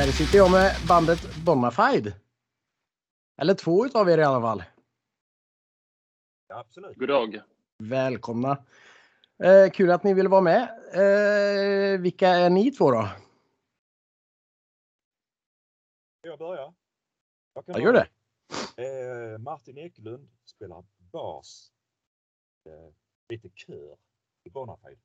[0.00, 2.12] Här sitter jag med bandet Bonafide.
[3.40, 4.62] Eller två utav er i alla fall.
[6.48, 6.96] Ja, absolut.
[6.96, 7.42] God dag.
[7.78, 8.64] Välkomna.
[9.42, 10.62] Eh, kul att ni vill vara med.
[10.92, 13.08] Eh, vilka är ni två då?
[16.22, 16.74] Jag börjar.
[17.54, 18.08] Jag kan Jag gör det.
[18.82, 21.72] Eh, Martin Ekelund spelar bas.
[22.66, 22.94] Eh,
[23.28, 23.96] lite kör
[24.44, 25.00] i Bonafide.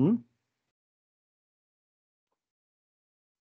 [0.00, 0.24] Mm.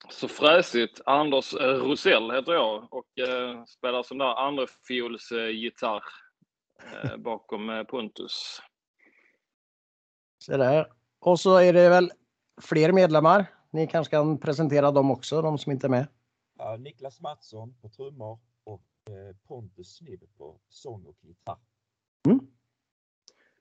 [0.09, 1.02] Så fräsigt.
[1.05, 6.03] Anders eh, Rosell heter jag och eh, spelar som där andrefiols eh, gitarr
[7.17, 8.61] bakom eh, Pontus.
[10.38, 10.91] Så där.
[11.20, 12.11] Och så är det väl
[12.61, 13.45] fler medlemmar.
[13.71, 16.08] Ni kanske kan presentera dem också, de som inte är med.
[16.58, 21.58] Ja, Niklas Mattsson på trummor och eh, Pontus Snibb på sång och gitarr.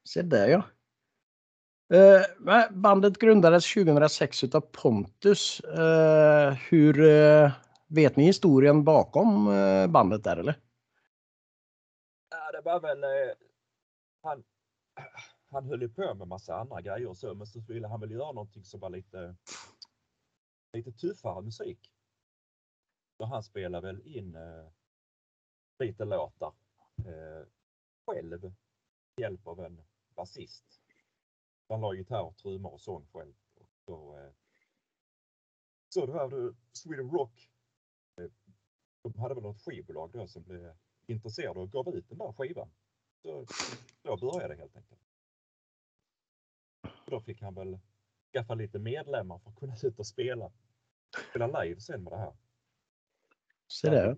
[0.04, 0.62] Se där ja.
[1.88, 2.22] Eh,
[2.70, 5.60] bandet grundades 2006 utav Pontus.
[5.60, 7.52] Eh, hur eh,
[7.86, 10.60] vet ni historien bakom eh, bandet där eller?
[12.30, 13.34] Ja, det var väl eh,
[14.22, 14.44] han,
[15.50, 18.10] han höll ju på med massa andra grejer och så, men så ville han väl
[18.10, 19.36] göra någonting som var lite,
[20.72, 21.92] lite tuffare musik.
[23.16, 24.68] Så han spelade väl in eh,
[25.78, 26.52] lite låtar
[28.06, 28.54] själv med
[29.20, 29.82] hjälp av en
[30.16, 30.85] basist.
[31.68, 33.34] Han la gitarr, trummor och sång själv.
[33.54, 34.32] Och så, eh,
[35.88, 37.50] så då hade Sweden Rock.
[38.20, 38.30] Eh,
[39.02, 40.74] de hade väl något skivbolag då som blev
[41.06, 42.70] intresserade och gav ut den där skivan.
[43.22, 43.46] Så
[44.02, 45.00] då började det helt enkelt.
[46.82, 47.78] Och då fick han väl
[48.32, 50.52] skaffa lite medlemmar för att kunna ut och spela,
[51.30, 52.36] spela live sen med det här.
[53.68, 54.16] Se där.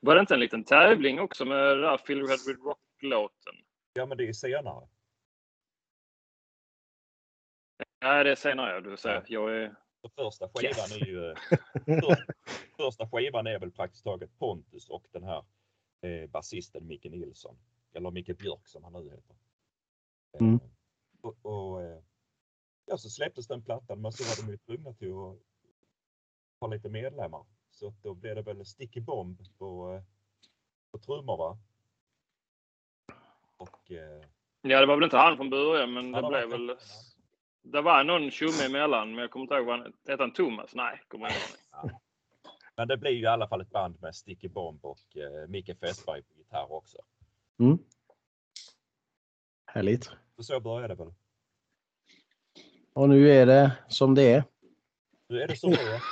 [0.00, 3.54] Var det inte en liten tävling också med den där Phil Redwood Rock-låten?
[3.92, 4.88] Ja, men det är senare.
[8.04, 8.70] Nej, det är senare.
[8.70, 9.24] ja, Du säger.
[9.28, 9.74] Jag är...
[10.16, 11.36] Första skivan är ju eh,
[11.84, 12.16] för,
[12.76, 15.44] första skivan är väl praktiskt taget Pontus och den här
[16.00, 17.56] eh, basisten Micke Nilsson.
[17.92, 19.36] Eller Micke Björk som han nu heter.
[20.34, 20.60] Eh, Mm.
[21.20, 21.98] och, och eh,
[22.86, 25.38] ja, så släpptes den plattan men så var de ju tvungna till att
[26.60, 27.44] ha lite medlemmar.
[27.70, 30.02] Så att då blev det väl Sticky Bomb på, eh,
[30.90, 31.58] på trummor va?
[33.56, 34.24] Och eh,
[34.60, 36.70] Ja, det var väl inte han från början, men det blev väl...
[36.70, 36.82] inte
[37.64, 40.22] Det var någon tjomme emellan, men jag kommer inte ihåg vad han hette.
[40.22, 40.74] han Thomas?
[40.74, 41.90] Nej, kommer jag ihåg.
[42.76, 45.78] Men det blir ju i alla fall ett band med Sticky Bomb och eh, Micke
[45.80, 46.98] Fästberg på gitarr också.
[47.60, 47.78] Mm.
[49.66, 50.04] Härligt.
[50.36, 51.14] Så så började det väl.
[52.92, 54.44] Och nu är det som det är.
[55.28, 56.02] Nu är det som det är.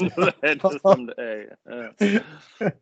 [0.40, 1.56] det är det som det är.
[1.64, 1.92] Ja.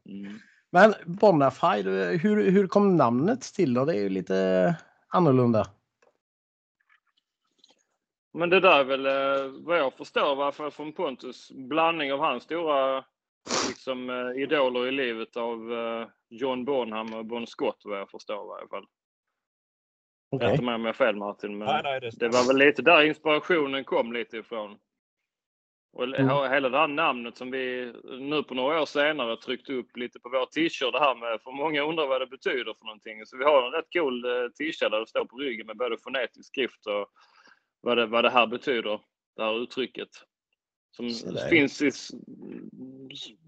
[0.04, 0.40] Mm.
[0.70, 3.84] Men Bonafide, hur, hur kom namnet till då?
[3.84, 4.76] Det är ju lite
[5.08, 5.70] annorlunda.
[8.36, 12.42] Men det där är väl eh, vad jag förstår varför från Pontus blandning av hans
[12.42, 13.04] stora
[13.68, 18.44] liksom, eh, idoler i livet av eh, John Bonham och Bon Scott vad jag förstår
[18.44, 18.86] i varje fall.
[20.30, 20.48] Okej.
[20.48, 22.82] Rätta mig om jag har fel Martin, men Nej, nej, det, det var väl lite
[22.82, 24.78] där inspirationen kom lite ifrån.
[25.92, 26.52] Och Mm.
[26.52, 30.28] hela det här namnet som vi nu på några år senare tryckt upp lite på
[30.28, 33.26] vår t-shirt det här med, för många undrar vad det betyder för någonting.
[33.26, 34.22] Så vi har en rätt cool
[34.58, 37.06] t-shirt där det står på ryggen med både fonetisk skrift och
[37.80, 39.00] vad det, vad det här betyder,
[39.36, 40.08] det här uttrycket.
[40.96, 41.90] Som Så finns i,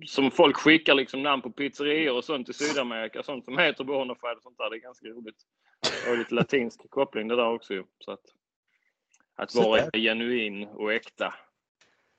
[0.06, 4.36] som folk skickar liksom namn på pizzerior och sånt i Sydamerika, sånt som heter Bonafide
[4.36, 4.70] och sånt där.
[4.70, 5.36] Det är ganska roligt.
[6.10, 7.74] Och lite latinsk koppling det där också.
[7.98, 8.20] Så att,
[9.36, 10.00] att Så vara där.
[10.00, 11.34] genuin och äkta.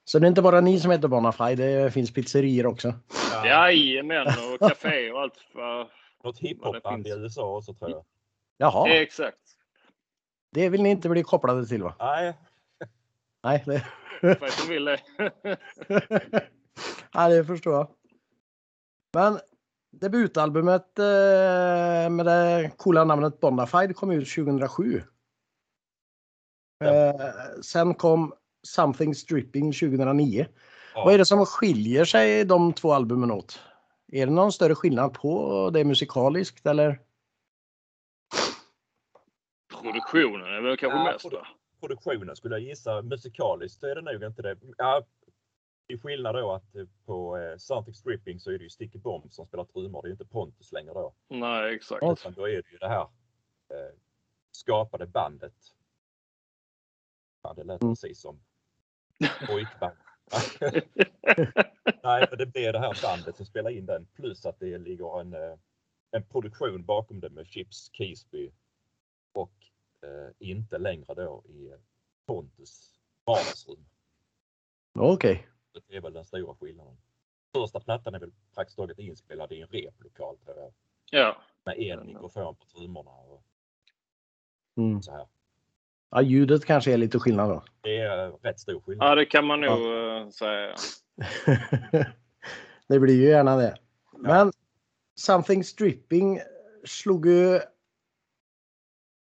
[0.04, 2.94] Så det är inte bara ni som heter Bonafide, det finns pizzerior också.
[3.34, 5.46] ja, Jajamän, och café och allt.
[5.54, 5.88] vad-
[6.24, 7.10] något hiphopband i.
[7.10, 8.06] USA också tror jag.
[8.58, 9.38] Jaha, Exakt.
[10.52, 11.96] Det vill ni inte bli kopplade till va?
[12.00, 12.34] Nej,
[13.44, 13.86] Nej, det,
[14.22, 15.00] de vill det.
[17.14, 17.88] ja, det förstår jag.
[19.14, 19.40] Men
[19.92, 25.04] debutalbumet eh, med det coola namnet Bonafide kom ut 2007.
[26.84, 27.14] Eh,
[27.62, 30.46] sen kom Something Stripping 2009.
[30.96, 31.04] ja.
[31.06, 33.60] Vad är det som skiljer sig de två albumen åt?
[34.12, 37.00] Är det någon större skillnad på det musikaliskt eller?
[39.82, 41.46] Produktionen är väl kanske Ja, mest produ-
[41.80, 43.02] produktionen skulle jag gissa.
[43.02, 44.58] Musikaliskt är det nog inte det.
[44.78, 45.06] Ja,
[45.88, 49.32] till skillnad då att eh, på eh, Something Stripping så är det ju Sticky Bomb
[49.32, 50.02] som spelar trummor.
[50.02, 51.14] Det är inte Pontus längre då.
[51.28, 52.04] Nej, exakt.
[52.04, 53.02] Utan då är det ju det här
[53.70, 53.96] eh,
[54.52, 55.54] skapade bandet.
[57.42, 57.92] Ja, det lät Mm.
[57.96, 58.40] precis som
[59.48, 59.96] pojkband.
[62.04, 65.20] Nej, men det blir det här bandet som spelar in den plus att det ligger
[65.22, 65.58] en, eh,
[66.12, 68.52] en produktion bakom det med Chips eh,
[70.40, 71.74] inte längre då i
[72.26, 73.86] Pontus vardagsrum.
[74.94, 75.48] Okej.
[75.88, 76.98] Det är väl den stora skillnaden.
[77.54, 80.74] Första plattan är väl praktiskt taget inspelad i en replokal tror jag.
[81.12, 81.42] Ja.
[81.66, 83.44] Med en mikrofon på trummorna och
[84.78, 85.02] Mm.
[85.02, 85.28] så här.
[86.12, 87.64] Ja, ljudet kanske är lite skillnad då.
[87.82, 89.08] Det är rätt stor skillnad.
[89.08, 90.76] ja, det kan man nog eh, säga.
[92.88, 93.78] det blir ju gärna det.
[94.18, 94.52] Men
[95.16, 96.40] Something Stripping
[96.86, 97.60] slog ju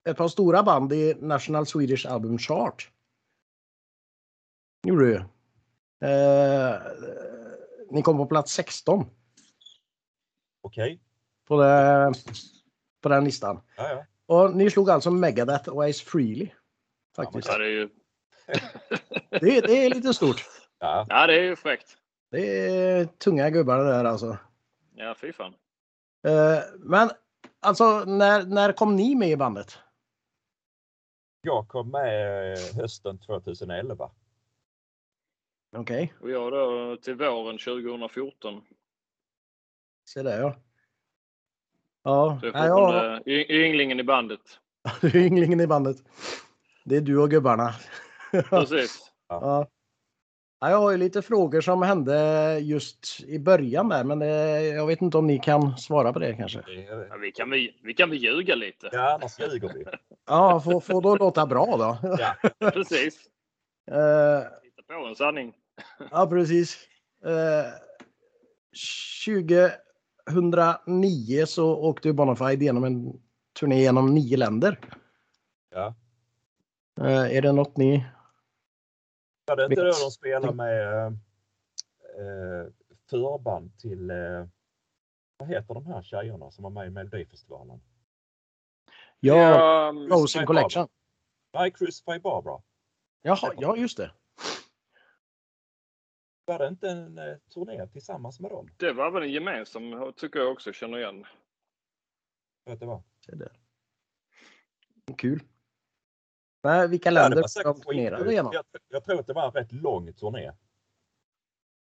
[0.09, 2.91] ett par stora band i National Swedish Album Chart.
[4.87, 5.15] Gjorde du.
[6.07, 6.81] Eh,
[7.91, 9.05] ni kom på plats 16
[10.61, 10.99] Okej.
[11.47, 12.13] på, det,
[13.01, 13.61] på den listan.
[13.77, 14.05] Ja, ja.
[14.25, 16.49] Och ni slog alltså Megadeth och Ace Frehley.
[17.15, 17.47] Faktiskt.
[17.47, 17.89] Ja, det är ju,
[19.29, 20.45] Det, det är lite stort.
[20.79, 21.05] ja.
[21.09, 21.97] ja, det är ju fräckt.
[22.31, 24.37] Det är tunga gubbar det där alltså.
[24.95, 25.53] Ja, fy fan.
[26.27, 27.09] Eh, Men
[27.59, 29.77] alltså när, när kom ni med i bandet?
[31.41, 34.11] Jag kom med hösten 2011.
[35.77, 38.61] Okej, Och jag då till våren 2014.
[40.09, 40.55] se där ja.
[42.03, 44.41] Ja, Så jag är ja, fortfarande y- ynglingen i bandet.
[45.01, 45.97] du är ynglingen i bandet.
[46.85, 47.73] Det är du och gubbarna.
[48.31, 49.11] Precis.
[49.27, 49.67] ja.
[50.61, 54.87] Ja, jag har ju lite frågor som hände just i början där, men det, jag
[54.87, 56.63] vet inte om ni kan svara på det kanske.
[57.09, 58.89] Ja, vi, kan, vi, vi kan väl ljuga lite.
[58.91, 59.85] ja, annars ljuger vi.
[60.27, 61.97] Ja, får, får då låta bra då.
[62.19, 62.35] Ja.
[62.71, 63.19] Precis.
[63.91, 65.53] Eh, Hitta på en sanning.
[66.11, 66.77] Ja, precis.
[67.25, 67.65] Eh,
[70.25, 73.13] 2009 så åkte Bonafide genom en
[73.59, 74.79] turné genom nio länder.
[75.75, 75.95] Ja.
[77.01, 78.05] Eh, är det något ni...
[79.49, 81.05] Var det inte då de spelade med eh,
[82.17, 82.67] eh,
[83.09, 84.45] förband till, eh,
[85.37, 87.81] vad heter de här tjejerna som var med i Melodifestivalen?
[89.19, 90.87] Ja, mm, Rose in Collection.
[91.53, 92.61] Nej, Crucify Barbara.
[93.21, 94.11] Jaha, ja just det.
[96.45, 98.69] Var det inte en eh, turné tillsammans med dem?
[98.77, 101.25] det var väl en gemensam, tycker jag också känner igen.
[102.65, 103.03] Vet det var.
[103.25, 103.51] Se där.
[105.17, 105.43] Kul.
[106.63, 108.51] Men vilka Ja, länder var de turnerade genom?
[108.53, 110.51] jag, jag tror att det var en rätt lång turné.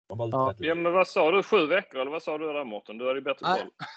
[0.08, 0.54] Ja.
[0.60, 1.44] Ja, men vad sa du?
[1.44, 2.98] Sju veckor eller vad sa du där Mårten?
[2.98, 3.46] Du hade ju bättre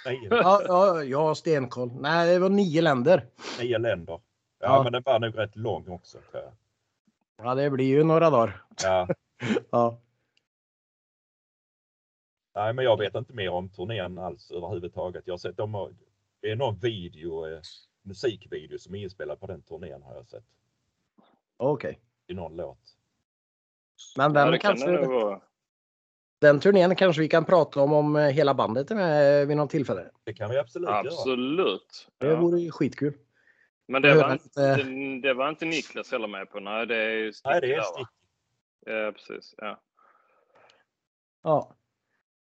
[0.05, 0.19] Nej.
[0.29, 0.39] koll.
[0.43, 1.91] Ja, ja, jag har stenkoll.
[2.01, 3.27] Nej, det var nio länder.
[3.61, 4.13] nio länder.
[4.13, 4.21] Ja,
[4.77, 4.83] Ja.
[4.83, 6.19] men den var nog rätt lång också.
[7.37, 8.63] Ja, det blir ju några dagar.
[8.83, 9.09] Ja.
[9.71, 9.99] Ja.
[12.55, 15.23] Nej, men jag vet inte mer om turnén alls överhuvudtaget.
[15.27, 15.95] Jag har sett de har,
[16.41, 17.61] det är någon video, eh,
[18.03, 20.45] musikvideo som är inspelad på den turnén har jag sett.
[21.57, 22.01] Okej.
[22.27, 22.79] I någon låt.
[24.17, 25.41] Men Ja, den, kan kanske, vara.
[26.41, 29.71] den turnén kanske vi kan prata om om eh, hela bandet är med vid något
[29.71, 30.11] tillfälle.
[30.25, 30.99] Det kan vi absolut göra.
[30.99, 32.09] Absolut.
[32.19, 32.37] Det Ja.
[32.41, 33.15] vore ju skitkul.
[33.89, 36.61] Men det var, inte, det, det var inte Niklas heller med på.
[36.61, 38.07] Nej, det är Sticky Nej, det är stick.
[38.87, 39.55] Ja, precis.
[39.57, 39.81] Ja.
[41.43, 41.77] Ja.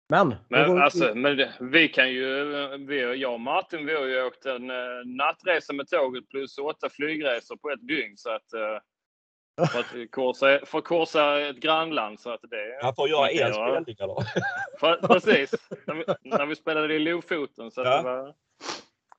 [0.09, 0.35] Men.
[0.49, 2.43] Men, alltså, men det, vi kan ju,
[2.77, 6.89] vi, jag och Martin, vi har ju åkt en eh, nattresa med tåget plus åtta
[6.89, 8.17] flygresor på ett dygn.
[8.17, 8.77] Så att, eh,
[9.57, 12.19] för att korsa, för korsa ett grannland.
[12.19, 14.15] Så att det, Han får göra en spelning eller?
[14.79, 15.51] För, precis.
[15.87, 17.71] När vi, när vi spelade i Lofoten.
[17.71, 17.97] Så att Ja.
[17.97, 18.33] det, var,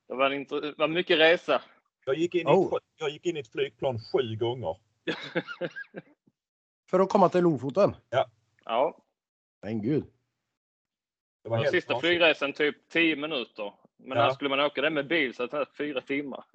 [0.08, 1.62] det, var en, det var mycket resa.
[2.06, 2.66] Jag gick, in i Oh.
[2.66, 4.76] ett, sj- jag gick in i ett flygplan sju gånger.
[6.90, 7.96] För att komma till Lofoten.
[8.64, 8.96] Ja,
[9.62, 10.04] Men gud.
[11.42, 12.08] Det var den sista konstigt.
[12.10, 13.72] flygresan typ 10 minuter.
[13.96, 14.24] Men Ja.
[14.24, 16.44] här skulle man åka det med bil så att det tar fyra timmar.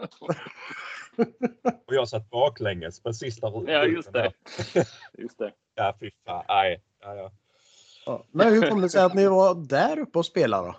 [1.87, 3.73] Och jag satt baklänges på sista rutan.
[3.73, 4.31] Ja, just det.
[5.17, 5.53] Just det.
[5.75, 6.45] Ja, fy fan.
[6.47, 6.83] Nej.
[6.99, 7.31] Ja, ja.
[8.05, 8.25] Ja.
[8.31, 10.75] Men hur kom det sig att ni var där uppe och spelade då?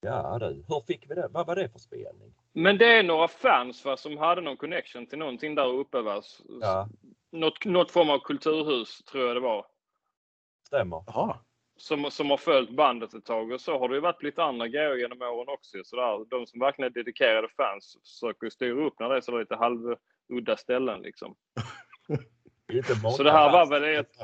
[0.00, 1.28] Ja du, hur fick vi det?
[1.30, 2.34] Vad var det för spelning?
[2.52, 6.00] Men det är några fans va, som hade någon connection till någonting där uppe.
[6.00, 6.22] Va?
[6.60, 6.88] Ja,
[7.32, 9.66] Något, något form av kulturhus tror jag det var.
[10.66, 11.04] stämmer.
[11.06, 11.38] Jaha.
[11.80, 13.52] Som, som har följt bandet ett tag.
[13.52, 15.78] Och så har det ju varit lite andra grejer genom åren också.
[15.84, 19.20] Så där, de som verkligen är dedikerade fans försöker ju styra upp när det är
[19.20, 21.00] så lite halvudda ställen.
[21.02, 21.36] Liksom.
[22.66, 22.82] Det
[23.16, 24.16] Så det här var väl ett-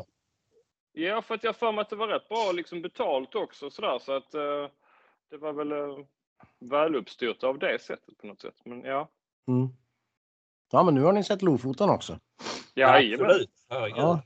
[0.93, 3.71] Ja, för att jag för mig att det var rätt bra liksom betalt också.
[3.71, 4.69] Så, där, så att eh,
[5.31, 5.99] det var väl uh,
[6.61, 8.55] väluppstyrt av det sättet på något sätt.
[8.65, 9.09] Men ja,
[9.49, 9.69] Mm.
[10.73, 12.13] Ja, men nu har ni sett Lofoten också.
[12.75, 13.51] ja, Ja, absolut.
[13.69, 13.99] Herregud.
[13.99, 14.23] Ja.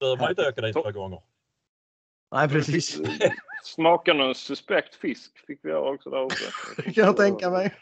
[0.00, 1.22] Behöver man inte öka dit två gånger.
[2.32, 3.00] Nej, precis.
[3.64, 6.82] Smaka någon suspekt fisk fick vi göra också där uppe.
[6.92, 7.74] Kan jag tänka mig.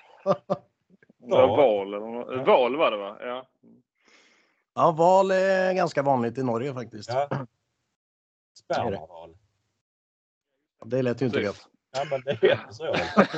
[1.19, 2.29] Var val eller något.
[2.37, 2.45] Ja.
[2.45, 3.17] Val var det va?
[3.21, 3.49] Ja.
[4.75, 7.11] Ja, val är ganska vanligt i Norge faktiskt.
[7.11, 7.47] Ja.
[8.59, 9.37] Spermaval.
[10.85, 11.69] Det lät ju inte gött.
[11.93, 12.85] Ja, men det heter så.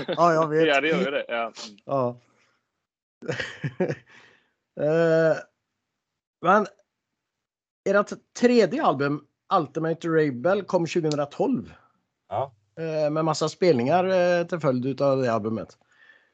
[0.16, 0.66] Ja, jag vet.
[0.66, 1.24] Ja, det gör ju det.
[1.28, 1.52] Ja.
[1.84, 2.16] Ja.
[4.80, 5.36] Eh,
[6.40, 6.66] men
[7.84, 9.26] ert tredje album,
[9.58, 11.72] Ultimate Rebel, kom 2012.
[12.28, 12.52] Ja.
[12.76, 15.78] Eh, med massa spelningar eh, till följd av det albumet.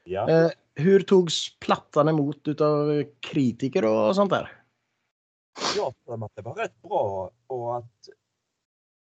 [0.05, 0.29] Ja.
[0.31, 4.53] Eh, hur togs plattan emot utav kritiker och sånt där?
[5.77, 8.09] Jag tror att det var rätt bra och att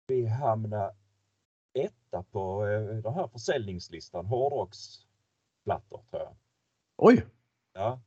[0.07, 0.95] vi hamnade
[1.78, 2.64] etta på
[3.02, 6.37] den här försäljningslistan, hårdrocksplattor tror jag.
[6.97, 7.26] Oj!
[7.73, 8.00] Ja.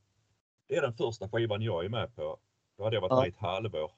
[0.67, 2.37] Det är den första skivan jag är med på.
[2.77, 3.15] Då hade jag varit Ja.
[3.19, 3.91] med i ett halvår.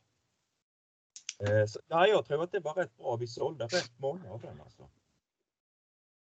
[1.39, 3.15] Eh, så, ja, jag tror att det var rätt bra.
[3.15, 4.89] Vi sålde rätt många av den alltså.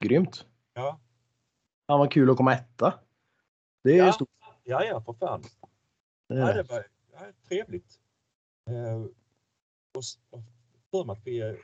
[0.03, 0.45] Grymt!
[0.73, 0.99] Ja,
[1.87, 2.99] Fan vad kul att komma etta.
[3.83, 4.13] Det är Ja.
[4.13, 4.29] stort.
[4.63, 5.41] ja, ja för fan.
[6.27, 6.63] Det Ja, det.
[6.63, 7.99] var ja, trevligt.
[8.69, 9.01] Eh,
[9.93, 10.41] och och
[10.91, 11.59] för mig att vi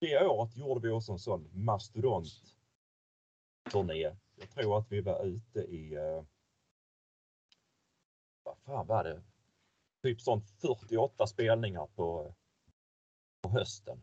[0.00, 2.26] det året gjorde vi också en sån mastodont
[3.70, 4.16] turné.
[4.36, 6.24] Jag tror att vi var ute i eh,
[8.42, 9.22] vad fan var det?
[10.06, 12.34] Typ sånt 48 spelningar på,
[13.42, 13.98] på hösten.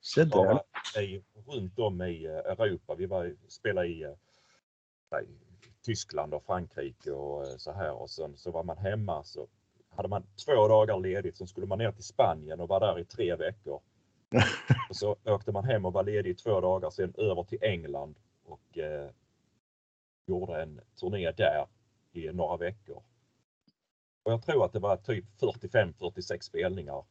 [0.00, 0.60] Se där.
[1.00, 2.94] I, runt om i eh, Europa.
[2.94, 5.38] Vi var spelade i, eh, i
[5.82, 9.48] Tyskland och Frankrike och eh, så här och sen så var man hemma så
[9.88, 11.36] hade man två dagar ledigt.
[11.36, 13.80] Sen skulle man ner till Spanien och vara där i tre veckor.
[14.88, 18.14] Och så åkte man hem och var ledig i två dagar, sen över till England
[18.44, 19.10] och eh,
[20.26, 21.66] gjorde en turné där
[22.12, 23.02] i några veckor.
[24.22, 27.04] Och jag tror att det var typ 45-46 spelningar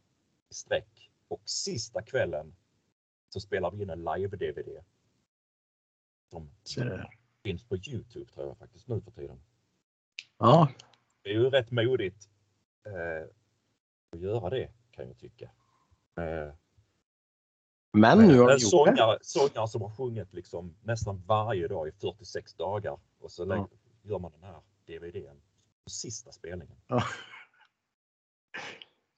[0.50, 1.12] i sträck.
[1.28, 2.56] Och sista kvällen
[3.30, 4.84] så spelar vi in en live-DVD.
[6.30, 6.50] Som
[7.44, 9.40] finns på Youtube tror jag faktiskt nu för tiden.
[10.38, 10.70] Ja,
[11.22, 12.30] Det är ju rätt modigt
[12.86, 13.28] eh,
[14.12, 15.46] att göra det kan jag tycka.
[16.18, 16.54] Eh,
[17.94, 19.26] men nu har du gjort det.
[19.26, 23.68] sångare, som har sjungit liksom nästan varje dag i 46 dagar och så lägger,
[24.02, 25.42] gör man den här DVDn
[25.90, 26.76] sista spelningen.
[26.88, 27.04] Ja.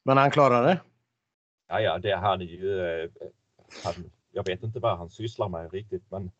[0.03, 0.81] Men han klarade det.
[1.67, 2.79] Ja, ja, det han är ju.
[3.03, 3.09] Eh,
[3.83, 3.93] han,
[4.31, 6.31] jag vet inte vad han sysslar med riktigt, men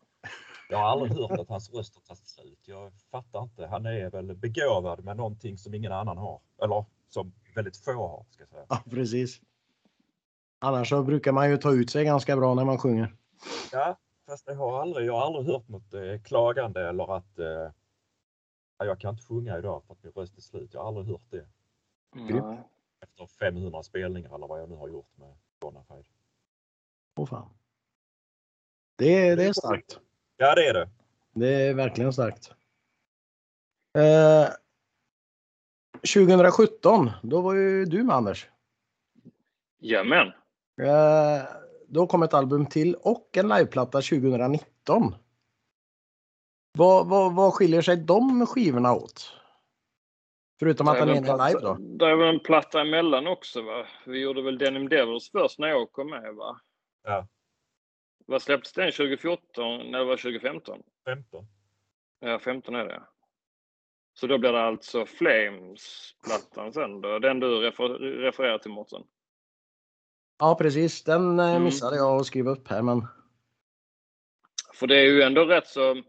[0.70, 2.58] jag har aldrig hört att hans röst har tagit slut.
[2.64, 3.66] Jag fattar inte.
[3.66, 8.24] Han är väl begåvad med någonting som ingen annan har eller som väldigt få har.
[8.30, 8.64] Ska jag säga.
[8.68, 9.40] Ja, precis.
[10.58, 13.14] Annars så brukar man ju ta ut sig ganska bra när man sjunger.
[13.72, 17.46] Ja, fast jag har aldrig, jag har aldrig hört något eh, klagande eller att eh,
[17.46, 17.72] "Ja,
[18.86, 20.74] jag kan inte sjunga idag för att min röst är slut.
[20.74, 21.46] Jag har aldrig hört det
[22.14, 22.58] Nej.
[23.00, 26.08] efter 500 spelningar eller vad jag nu har gjort med Bonafide.
[27.16, 27.48] Åh fan.
[28.96, 29.98] Det, det är starkt.
[30.36, 30.88] Ja, det är det.
[31.32, 32.50] Det är verkligen starkt.
[33.98, 34.48] Eh,
[36.14, 38.48] 2017, då var ju du med Anders.
[39.78, 40.28] Jamen.
[40.80, 41.44] Eh,
[41.88, 45.14] då kom ett album till och en liveplatta 2019.
[46.78, 49.32] Vad, vad, vad skiljer sig de skivorna åt?
[50.58, 51.74] Förutom att den ena är live då.
[51.80, 53.86] Det är väl en platta emellan också va?
[54.06, 56.60] Vi gjorde väl Denim Devils först när jag kom med va?
[57.02, 57.28] Ja.
[58.26, 59.78] Vad släpptes den 2014?
[59.78, 60.82] Nej, det var 2015?
[61.08, 61.46] 15.
[62.20, 63.02] Ja, 15 är det.
[64.14, 67.18] Så då blir det alltså Flames-plattan sen då?
[67.18, 69.02] Den du refer refererar till Mårten?
[70.38, 71.64] Ja precis, den eh, Mm.
[71.64, 73.06] missade jag att skriva upp här men
[74.74, 76.02] För det är ju ändå rätt så,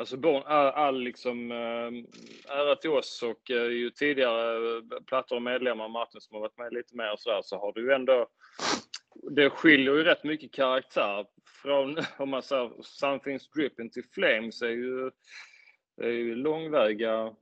[0.00, 5.42] alltså all, all liksom äh, ära till oss och äh, ju tidigare eh, plattor och
[5.42, 8.26] medlemmar, Martin som har varit med lite mer och sådär så har du ju ändå,
[9.30, 11.26] det skiljer ju rätt mycket karaktär
[11.62, 15.10] från, om man säger Something's Dripping till Flames är ju,
[16.02, 17.34] är ju långväga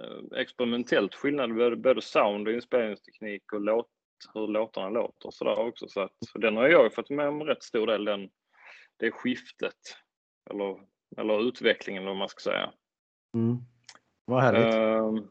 [0.00, 3.88] äh, experimentellt skillnad både, både sound och inspelningsteknik och låt,
[4.34, 5.88] hur låtarna låter och sådär också.
[5.88, 8.28] Så att den har jag ju fått med om rätt stor del, den,
[8.96, 9.78] det skiftet.
[10.50, 12.72] Eller, eller utvecklingen eller vad man ska säga.
[13.34, 13.58] mm.
[14.24, 14.74] vad härligt.
[14.74, 15.28] Ehm,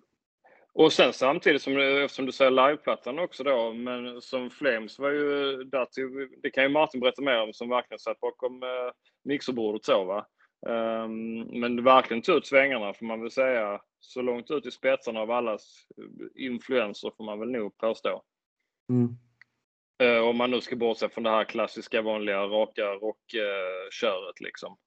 [0.74, 5.64] och sen samtidigt som eftersom du säger liveplattan också då, men som Flames var ju
[5.64, 8.92] där till, det kan ju Martin berätta mer om som verkligen satt bakom uh,
[9.24, 10.28] mixerbordet så va.
[10.68, 13.82] Ehm, men verkligen tog ut svängarna får man väl säga.
[14.00, 15.88] Så långt ut i spetsarna av allas
[16.36, 18.24] influenser får man väl nog påstå.
[18.90, 19.18] Mm.
[19.98, 24.78] Eh, om man nu ska bortse från det här klassiska vanliga raka rockköret liksom.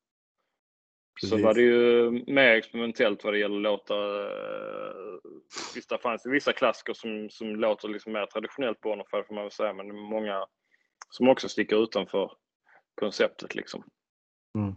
[1.21, 1.45] Så Precis.
[1.45, 4.21] var det ju mer experimentellt vad det gäller låtar.
[4.21, 5.31] eh,
[5.75, 9.51] Visst, det fanns vissa klassiker som, som låter liksom mer traditionellt Bonafide får man väl
[9.51, 10.47] säga, men det är många
[11.11, 12.33] som också sticker utanför
[12.95, 13.85] konceptet liksom.
[14.59, 14.75] Mm.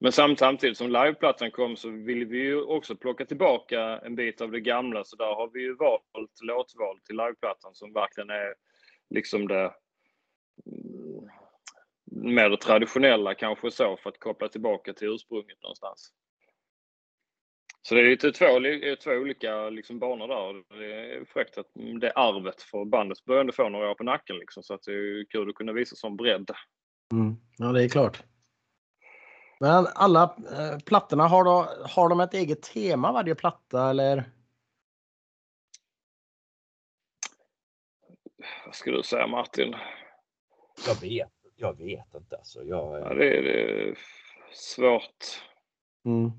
[0.00, 4.40] Men samt- samtidigt som liveplattan kom så ville vi ju också plocka tillbaka en bit
[4.40, 8.54] av det gamla så där har vi ju valt låtval till liveplattan som verkligen är
[9.10, 9.74] liksom det
[12.14, 16.12] mer det traditionella kanske så för att koppla tillbaka till ursprunget någonstans.
[17.82, 20.78] Så det är lite två, li- två olika liksom banor där.
[20.78, 21.66] Det är fräckt att
[22.00, 24.36] det arvet för bandet börjar ändå få några år på nacken.
[24.36, 26.50] Liksom, så att det är ju kul att kunna visa sån bredd.
[27.12, 27.36] Mm.
[27.56, 28.22] Ja, det är klart.
[29.60, 34.30] Men alla eh, plattorna, har, då, har de ett eget tema varje platta eller?
[38.66, 39.74] Vad ska du säga Martin?
[40.86, 42.64] Jag vet, jag vet inte alltså.
[42.64, 43.98] Jag, Ja, det, är, det är
[44.52, 45.42] svårt.
[46.04, 46.30] Mm.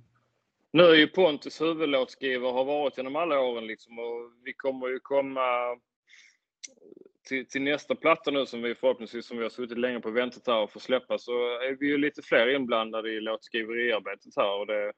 [0.72, 5.00] Nu är ju Pontus huvudlåtskrivare har varit genom alla åren liksom och vi kommer ju
[5.00, 5.78] komma
[7.28, 10.48] till, till nästa platta nu som vi förhoppningsvis som vi har suttit länge på väntat
[10.48, 14.68] här och få släppa så är vi ju lite fler inblandade i låtskriveriarbetet här och
[14.68, 14.94] det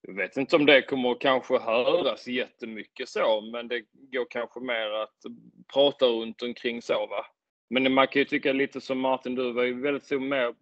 [0.00, 3.80] jag vet inte om det kommer att kanske höras jättemycket så, men det
[4.12, 5.18] går kanske mer att
[5.74, 7.26] prata runt omkring så va.
[7.68, 10.54] Men man kan ju tycka lite som Martin, du var ju väldigt stor med.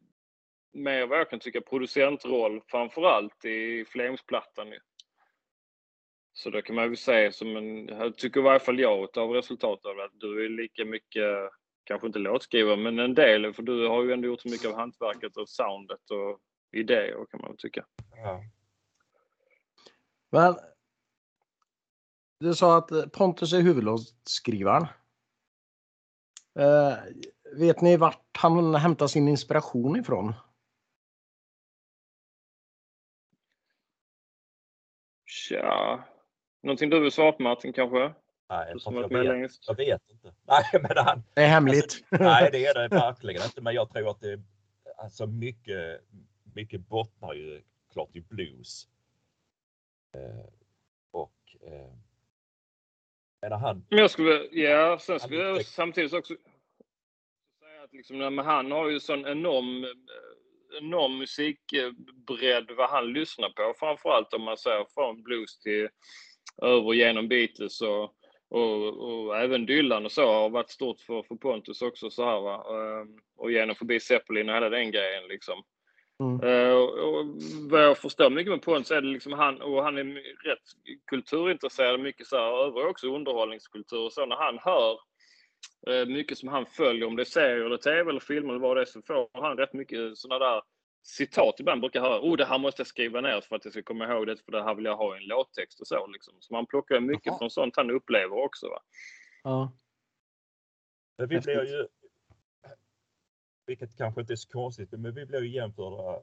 [0.73, 4.78] mer vad jag kan tycka producentroll framförallt i Flames-plattan ju.
[6.32, 9.30] Så då kan man väl säga som en, jag tycker i varje fall jag av
[9.30, 11.50] resultatet av att du är lika mycket,
[11.84, 14.75] kanske inte låtskrivare, men en del, för du har ju ändå gjort så mycket av
[14.75, 16.40] hantverket och soundet och
[16.73, 17.84] idéer kan man väl tycka.
[18.16, 18.42] ja.
[20.30, 20.54] Men
[22.40, 24.87] du sa att Pontus är huvudlåtskrivaren.
[26.58, 26.99] Eh,
[27.56, 30.34] vet ni vart han hämtar sin inspiration ifrån?
[35.26, 36.04] Tja,
[36.62, 38.14] någonting du vill svara på Martin kanske?
[38.49, 39.64] Nej, jag, vet, längst.
[39.68, 40.34] jag vet inte.
[40.42, 42.04] Nej, men han, Det är hemligt.
[42.11, 43.61] nej, det är det verkligen inte.
[43.61, 44.40] Men jag tror att det
[44.96, 46.00] alltså mycket,
[46.54, 48.88] mycket bottnar ju klart i blues.
[50.14, 50.46] Eh,
[51.11, 51.92] och eh,
[53.44, 56.34] menar han, Men jag skulle, ja, sen skulle jag samtidigt också
[57.60, 59.86] säga att liksom, han har ju sån enorm,
[60.80, 63.75] enorm musikbredd vad han lyssnar på.
[63.78, 65.88] Framförallt om man säger från blues till
[66.62, 68.14] över genom Beatles och,
[68.49, 72.40] och, och även Dylan och så har varit stort för, för Pontus också så här
[72.40, 72.64] va.
[72.69, 75.62] Ehm, Och genom förbi Zeppelin och hela den grejen liksom.
[76.20, 76.40] Mm.
[76.40, 77.26] Eh, och,
[77.70, 80.04] vad jag förstår mycket med Pontus är det liksom han, och han är
[80.44, 80.58] rätt
[81.06, 84.26] kulturintresserad, mycket så här, övrig också underhållningskultur och så.
[84.26, 84.98] När han hör
[85.86, 88.76] eh, mycket som han följer, om det är serier eller tv eller filmer eller vad
[88.76, 90.62] det är, så får han rätt mycket sådana där
[91.02, 92.20] citat ibland brukar jag höra.
[92.20, 94.52] Oh, det här måste jag skriva ner för att jag ska komma ihåg det, för
[94.52, 96.06] det här vill jag ha i en låttext och så.
[96.06, 96.34] Liksom.
[96.40, 97.38] Så man plockar mycket Jaha.
[97.38, 98.68] från sånt han upplever också.
[98.68, 98.82] Va?
[99.42, 99.72] Ja.
[101.18, 101.74] men vi blir Häftigt.
[101.74, 101.86] ju,
[103.66, 106.22] vilket kanske inte är så konstigt, men vi blir ju jämförda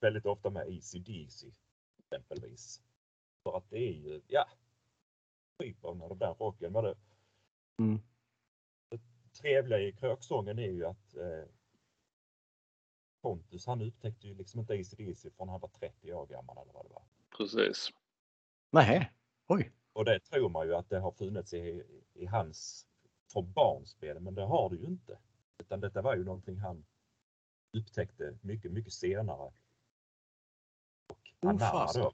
[0.00, 1.46] väldigt ofta med ACDC
[1.98, 2.82] exempelvis.
[3.42, 4.48] För att det är ju, ja,
[5.58, 6.72] typ av den där rocken.
[6.72, 6.96] Men det,
[7.78, 7.98] Mm.
[8.88, 9.00] det
[9.40, 11.44] trevliga i kröksången är ju att eh,
[13.22, 16.84] Pontus han upptäckte ju liksom inte ACDC förrän han var 30 år gammal eller vad
[16.86, 17.02] det var.
[17.36, 17.90] Precis.
[18.70, 19.12] Nej.
[19.48, 19.72] Oj.
[19.92, 21.84] Och det tror man ju att det har funnits i,
[22.14, 22.86] i hans
[23.32, 25.18] från barnspel, men det har det ju inte.
[25.58, 26.84] Utan detta var ju någonting han
[27.72, 29.36] upptäckte mycket, mycket senare.
[29.38, 29.54] Och
[31.40, 32.02] Oh, anammade fasen.
[32.02, 32.12] då.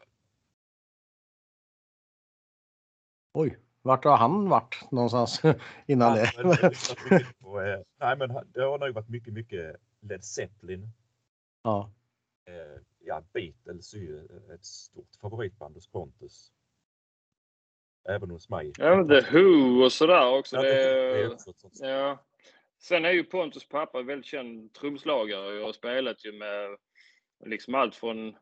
[3.33, 3.59] Oj.
[3.83, 5.41] Vart har han varit någonstans
[5.87, 6.45] innan Ja, det?
[6.45, 10.89] men på, eh, nej, men det har nog varit mycket, mycket Led Zeppelin.
[11.63, 11.91] ja.
[12.45, 16.53] Eh, ja, Beatles är ju ett stort favoritband hos Pontus.
[18.09, 18.73] Även hos mig.
[18.79, 20.57] Ja, men The Who och sådär också.
[20.57, 22.19] Ja, det, det är är- också ett sånt- Ja.
[22.83, 26.77] Sen är ju Pontus pappa väldigt känd trumslagare och har spelat ju med
[27.47, 28.37] liksom allt från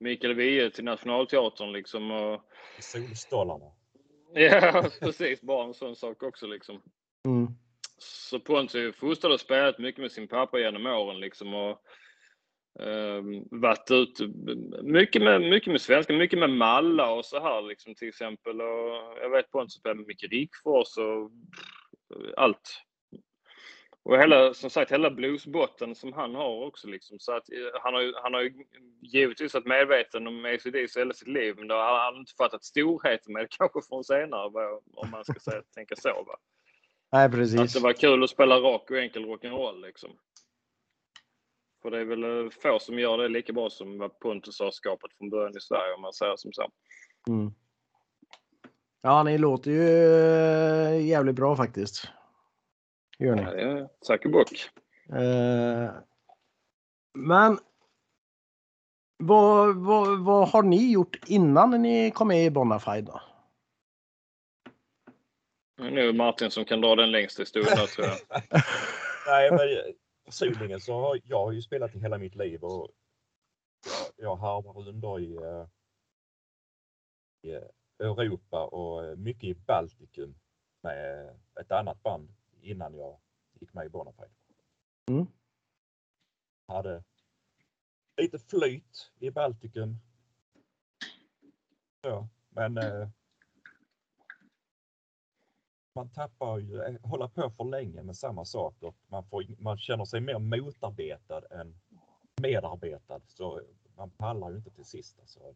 [0.00, 2.10] Mikael Wiehe till Nationalteatern liksom.
[2.10, 2.42] Och,
[2.78, 3.64] Solstolarna.
[4.34, 5.40] ja, precis.
[5.40, 6.82] Bara en sån sak också liksom.
[7.24, 7.46] Mm.
[7.98, 11.54] Så Pontus är ju fostrad och spelat mycket med sin pappa genom åren liksom.
[11.54, 11.82] Och,
[12.80, 14.26] ehm, varit ute
[14.82, 18.60] mycket med, mycket med svenska, mycket med Malla och så här liksom till exempel.
[18.60, 21.30] Och jag vet Pontus spelar med Micke Rickfors och
[22.36, 22.82] allt.
[24.02, 27.18] Och hela, som sagt, hela bluesbotten som han har också liksom.
[27.18, 28.64] Så att eh, han har ju, han har ju
[29.00, 33.32] givetvis varit medveten om ACDC hela sitt liv, men då har han inte fattat storheten
[33.32, 36.24] med det kanske från senare, om man ska säga, tänka så.
[36.26, 36.36] Va?
[37.12, 37.72] Nej, Att precis.
[37.72, 40.10] det var kul att spela rock och enkel rock'n'roll liksom.
[41.82, 44.70] För det är väl eh, få som gör det lika bra som vad Pontus har
[44.70, 46.70] skapat från början i Sverige om man säger som så.
[47.28, 47.52] Mm.
[49.02, 52.08] Ja, ni låter ju eh, jävligt bra faktiskt.
[53.20, 53.42] Gör ni.
[53.42, 54.52] Ja, det är säker bock.
[55.12, 55.90] Eh,
[57.14, 57.58] men
[59.18, 63.20] vad, vad, vad har ni gjort innan ni kom med i Bonafide då?
[65.78, 68.18] Nu är det Martin som kan dra den längsta historien tror jag.
[69.26, 72.90] Nej, men personligen så har jag har ju spelat i hela mitt liv och
[73.86, 75.66] jag, jag harvar runder i, eh,
[77.42, 77.60] i
[77.98, 80.34] Europa och mycket i Baltikum
[80.82, 81.28] med
[81.60, 83.18] ett annat band innan jag
[83.60, 84.30] gick med i Bonafide.
[85.10, 85.26] Mm.
[86.66, 87.04] Hade
[88.16, 89.96] lite flyt i Baltikum.
[92.02, 93.08] Ja, men eh,
[95.94, 98.94] man tappar ju, eh, hålla på för länge med samma saker.
[99.06, 101.80] Man, får, man känner sig mer motarbetad än
[102.42, 103.20] medarbetad.
[103.26, 103.60] Så
[103.96, 105.18] man pallar ju inte till sist.
[105.20, 105.54] Alltså.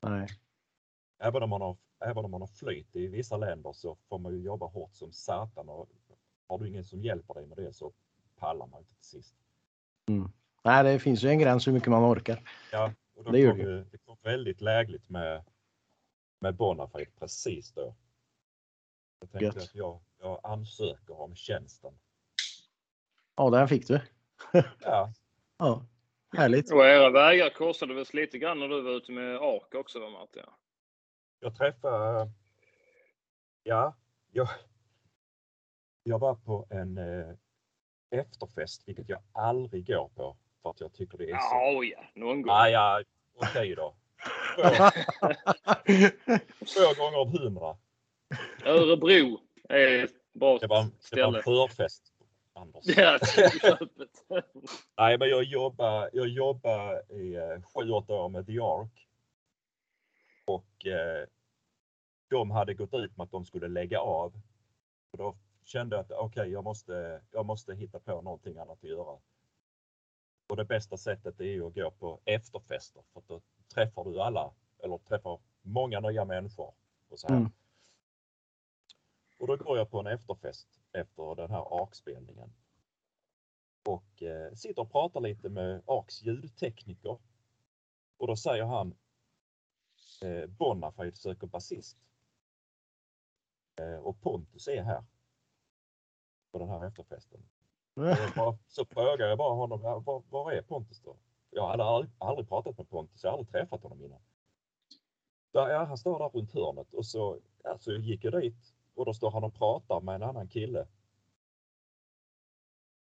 [0.00, 0.28] Nej.
[1.20, 4.32] Även, om man har, även om man har flyt i vissa länder så får man
[4.32, 5.68] ju jobba hårt som satan.
[5.68, 5.88] Och
[6.48, 7.92] har du ingen som hjälper dig med det så
[8.36, 9.34] pallar man inte till sist.
[10.08, 10.32] Mm.
[10.62, 12.50] Nej, det finns ju en gräns hur mycket man orkar.
[12.72, 15.44] Ja, och då Det kom ju, det kom väldigt lägligt med,
[16.38, 17.94] med Bonafide precis då.
[19.20, 19.56] Jag tänkte Gött.
[19.56, 21.98] att jag, jag ansöker om tjänsten.
[23.36, 24.00] Ja, den fick du.
[24.80, 25.12] Ja,
[25.60, 25.86] Ja,
[26.36, 26.72] härligt.
[26.72, 30.10] Och era vägar korsade väl lite grann när du var ute med ARK också va
[30.10, 30.42] Martin?
[31.40, 32.30] Jag träffade,
[33.62, 33.96] ja,
[34.32, 34.48] jag,
[36.02, 37.34] jag var på en eh,
[38.10, 41.54] efterfest, vilket jag aldrig går på för att jag tycker det är så.
[41.54, 42.52] Ja, ja, någon gång.
[42.52, 43.02] Ah, ja,
[43.36, 43.94] okej då.
[46.74, 47.76] Två, gånger av hundra.
[48.64, 51.38] Örebro är ett bra Det var, det var ställe.
[51.38, 52.12] en förfest.
[52.52, 52.84] Anders.
[52.86, 53.18] Ja.
[54.98, 59.08] Nej, men jag jobbade, jag jobbade i eh, sju, åtta år med The Ark.
[60.44, 61.28] Och eh,
[62.28, 64.40] de hade gått ut med att de skulle lägga av.
[65.10, 68.90] Och då kände jag att okej, jag, måste, jag måste hitta på någonting annat att
[68.90, 69.18] göra.
[70.46, 73.40] Och det bästa sättet är ju att gå på efterfester för då
[73.74, 76.74] träffar du alla eller träffar många nya människor.
[77.08, 77.36] Och, så här.
[77.36, 77.52] Mm.
[79.38, 82.52] och då går jag på en efterfest efter den här ARK-spelningen.
[83.84, 87.18] Och eh, sitter och pratar lite med ARKs ljudtekniker.
[88.16, 88.94] Och då säger han
[90.22, 91.98] eh, Bonafide söker basist.
[93.80, 95.04] Eh, och Pontus är här.
[96.52, 97.40] På den här efterfesten.
[98.36, 101.16] Bara, så frågar jag bara honom, "Ja, var, var är Pontus då?
[101.50, 104.20] Jag hade aldrig, aldrig pratat med Pontus, jag har aldrig träffat honom innan.
[105.52, 109.06] Ja, ja, han står där runt hörnet och så, ja, så gick jag dit och
[109.06, 110.86] då står han och pratar med en annan kille.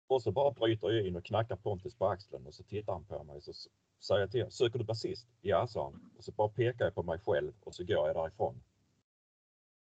[0.07, 3.05] Och så bara bryter jag in och knackar Pontus på axeln och så tittar han
[3.05, 3.53] på mig och så
[4.01, 5.27] säger jag till honom, söker du basist?
[5.41, 6.11] Ja, sa han.
[6.19, 8.63] Och så bara pekar jag på mig själv och så går jag därifrån.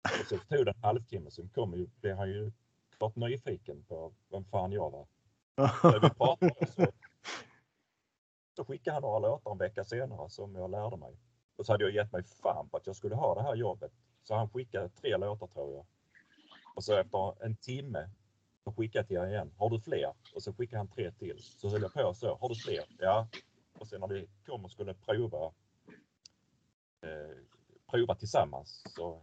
[0.04, 2.52] Och så tog det en halvtimme, sen kom ju, blev han ju
[2.98, 5.08] klart nyfiken på vem fan jag var.
[5.58, 6.92] När vi pratade så,
[8.56, 11.18] så skickade han några låtar en vecka senare som jag lärde mig.
[11.56, 13.92] Och så hade jag gett mig fan på att jag skulle ha det här jobbet.
[14.24, 15.86] Så han skickade tre låtar tror jag.
[16.76, 18.10] Och så efter en timme
[18.64, 19.52] så skickade jag till honom igen.
[19.58, 20.14] Har du fler?
[20.36, 21.38] Och så skickade han tre till.
[21.40, 22.38] Så höll jag på så.
[22.42, 22.86] Har du fler?
[23.00, 23.28] Ja.
[23.82, 25.46] Och sen när vi kom och skulle prova
[27.02, 27.38] eh,
[27.92, 29.22] prova tillsammans så,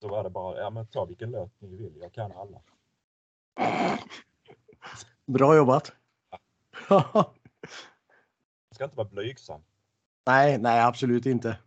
[0.00, 1.96] så var det bara, ja men ta vilken låt ni vill.
[2.00, 2.62] Jag kan alla.
[5.26, 5.92] Bra jobbat.
[6.88, 9.64] Jag ska inte vara blygsam.
[10.26, 11.58] nej, nej, absolut inte.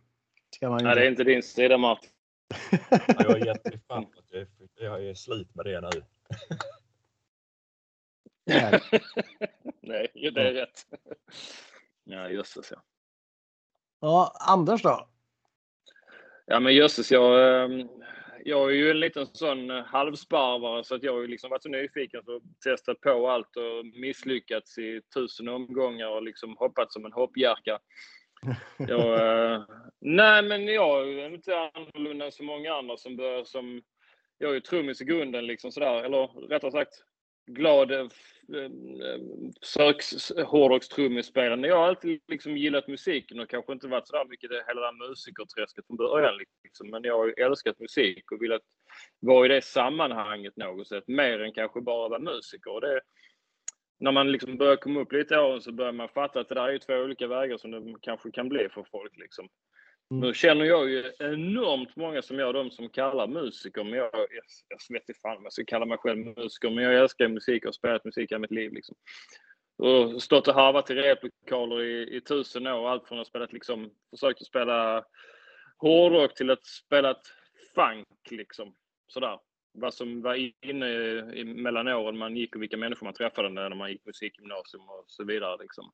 [0.54, 2.10] Ska man Nej, det är inte din sida Martin.
[3.18, 6.02] Jag gett mig fan jag är, jag är slut med det nu.
[8.44, 8.80] Nej.
[9.80, 10.86] Nej, det är rätt.
[12.10, 12.82] Ja, jösses ja.
[14.00, 15.08] Ja, Anders då?
[16.46, 17.88] Ja men jösses, jag, ehm,
[18.44, 21.62] jag är ju en liten sån eh, halvsparvare så att jag har ju liksom varit
[21.62, 27.04] så nyfiken så testat på allt och misslyckats i tusen omgångar och liksom hoppat som
[27.04, 27.78] en hoppjerka.
[28.78, 29.62] Jag, eh,
[30.00, 33.82] nej men jag är inte annorlunda än så många andra som börjar som...
[34.38, 36.94] Jag är ju trummis i grunden liksom sådär, eller rättare sagt
[37.48, 38.06] glad eh, eh
[40.00, 40.32] f-
[41.68, 45.08] Jag har alltid liksom gillat musiken och kanske inte varit sådär mycket det hela det
[45.08, 46.34] musikerträsket från början.
[46.64, 46.90] Liksom.
[46.90, 48.62] Men jag har ju älskat musik och velat
[49.20, 51.04] vara i det sammanhanget något sätt.
[51.06, 52.72] Mer än kanske bara vara musiker.
[52.72, 53.00] Och det,
[54.00, 56.54] när man liksom börjar komma upp lite i åren så börjar man fatta att det
[56.54, 59.16] där är ju två olika vägar som det kanske kan bli för folk.
[59.16, 59.48] Liksom.
[60.10, 60.20] Mm.
[60.20, 64.28] Nu känner jag ju enormt många som jag, de som kallar musiker, men jag, jag,
[64.68, 67.62] jag vet inte fan om jag ska kalla mig själv musiker, men jag älskar musik
[67.62, 68.72] och har spelat musik hela mitt liv.
[68.72, 68.96] Liksom.
[69.78, 73.90] Och stått och harvat i replokaler i, i tusen år, allt från att spela liksom,
[74.10, 75.04] försökt att spela
[75.78, 77.16] hårdrock till att spela
[77.74, 78.74] funk liksom.
[79.06, 79.38] Sådär.
[79.72, 83.74] Vad som var inne i, mellan åren man gick och vilka människor man träffade när
[83.74, 85.92] man gick musikgymnasium och så vidare liksom.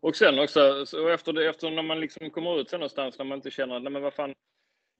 [0.00, 3.24] Och sen också, så efter, det, efter när man liksom kommer ut sen någonstans när
[3.24, 4.34] man inte känner att, nej men vad fan,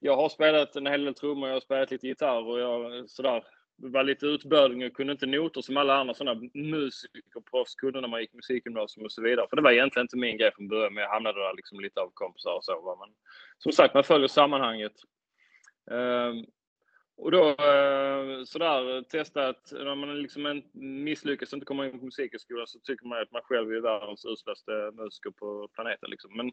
[0.01, 3.45] jag har spelat en hel del trummor, jag har spelat lite gitarr och jag sådär.
[3.77, 8.21] var lite utböling, och kunde inte noter som alla andra sådana musikerproffs kunde när man
[8.21, 9.47] gick musikgymnasium och så vidare.
[9.51, 12.01] För det var egentligen inte min grej från början, men jag hamnade där liksom lite
[12.01, 12.97] av kompisar och så.
[13.01, 13.15] Men
[13.59, 14.93] som sagt, man följer sammanhanget.
[15.91, 16.47] Um,
[17.23, 22.05] och då eh, sådär testa att när man liksom misslyckas och inte kommer in på
[22.05, 26.11] musikhögskolan så tycker man att man själv är världens uslaste musiker på planeten.
[26.11, 26.37] Liksom.
[26.37, 26.53] Men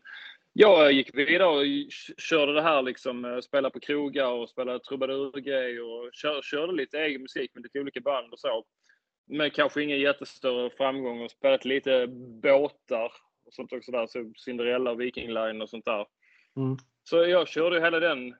[0.54, 5.82] jag gick vidare och körde det här liksom, eh, spela på krogar och spela trubadurgrej
[5.82, 8.66] och kör, körde lite egen musik med lite olika band och så.
[9.28, 12.08] Men kanske ingen jättestörre framgång och spelat lite
[12.42, 13.12] båtar
[13.46, 16.06] och sånt också där, så Cinderella, Viking Line och sånt där.
[16.56, 16.78] Mm.
[17.04, 18.36] Så jag körde hela den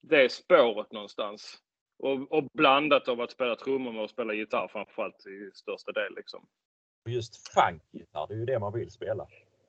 [0.00, 1.58] det spåret någonstans.
[1.98, 6.14] Och, och blandat av att spela trummor med att spela gitarr framförallt i största del.
[6.16, 6.46] Liksom.
[7.08, 9.26] Just funkgitarr, det är ju det man vill spela.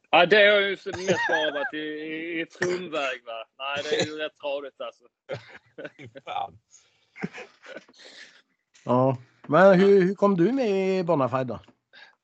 [0.10, 3.26] Ja, det har ju mest varit i, i, i trumväg.
[3.26, 3.46] Va?
[3.58, 5.04] Nej, det är ju rätt tradigt alltså.
[6.26, 6.60] Fan.
[8.86, 9.18] Ja,
[9.48, 11.60] men hur, hur kom du med i Bonafide då?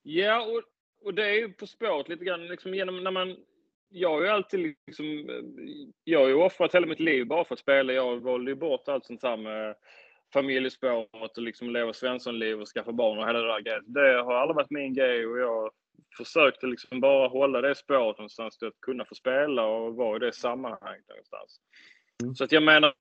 [0.03, 0.63] Ja, och,
[1.05, 3.37] och det är ju på spåret lite grann liksom genom när man
[3.89, 5.29] jag har ju alltid liksom,
[6.03, 7.93] jag har ju offrat hela mitt liv bara för att spela.
[7.93, 9.75] Jag valde ju bort allt sånt här med
[10.33, 13.83] familjespåret och liksom leva Svenssonliv och skaffa barn och hela det där grejen.
[13.93, 15.71] Det har aldrig varit min grej och jag
[16.17, 20.19] försökte liksom bara hålla det spåret någonstans till att kunna få spela och vara i
[20.19, 21.59] det sammanhanget någonstans.
[22.23, 22.35] Mm.
[22.35, 22.93] Så att jag menar,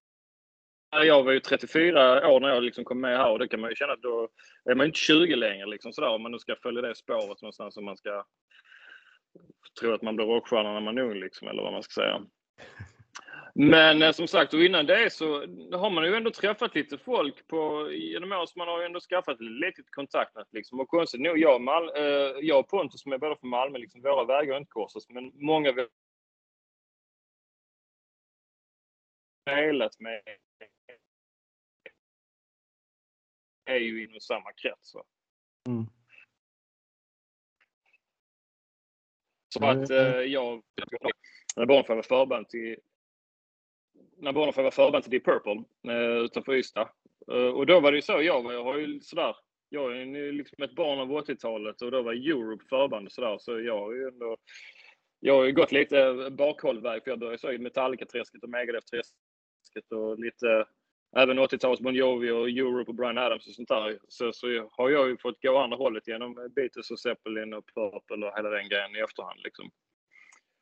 [0.91, 3.71] jag var ju 34 år när jag liksom kom med här och det kan man
[3.71, 4.29] ju känna att då
[4.65, 7.77] är man inte 20 längre liksom sådär om man nu ska följa det spåret någonstans
[7.77, 8.25] om man ska
[9.81, 12.27] tro att man blir rockstjärna när man är ung, liksom, eller vad man ska säga.
[13.55, 15.41] Men eh, som sagt, och innan det så
[15.77, 19.01] har man ju ändå träffat lite folk på, genom åren, så man har ju ändå
[19.01, 20.49] skaffat lite kontaktnät.
[20.53, 20.81] Liksom.
[20.81, 22.05] Och konstigt nog, jag, Mal, eh,
[22.41, 25.33] jag och Pontus som är båda från Malmö, liksom, våra vägar har inte korsats, men
[25.35, 25.87] många vi
[29.51, 30.23] spelat med
[33.65, 34.95] är ju inom samma krets.
[35.69, 35.87] Mm.
[39.59, 40.63] Så att eh, jag,
[41.57, 42.77] när Bonfire var förband till
[44.19, 46.89] när Bonfire var förband till Deep Purple eh, utanför Ystad.
[47.33, 49.37] Eh, och då var det ju så, jag, jag har ju sådär,
[49.69, 53.61] jag är liksom ett barn av 80-talet och då var Europe förband och sådär, så
[53.61, 54.37] jag har ju ändå
[55.21, 60.19] jag har ju gått lite bakhållväg för jag började så i Metallica-träsket och Megadeth-träsket och
[60.19, 60.67] lite
[61.17, 63.99] även 80-tals Bon Jovi och Europe och Brian Adams och sånt där.
[64.09, 68.27] Så, så har jag ju fått gå andra hållet genom Beatles och Zeppelin och Purple
[68.27, 69.41] och hela den grejen i efterhand.
[69.45, 69.71] Liksom.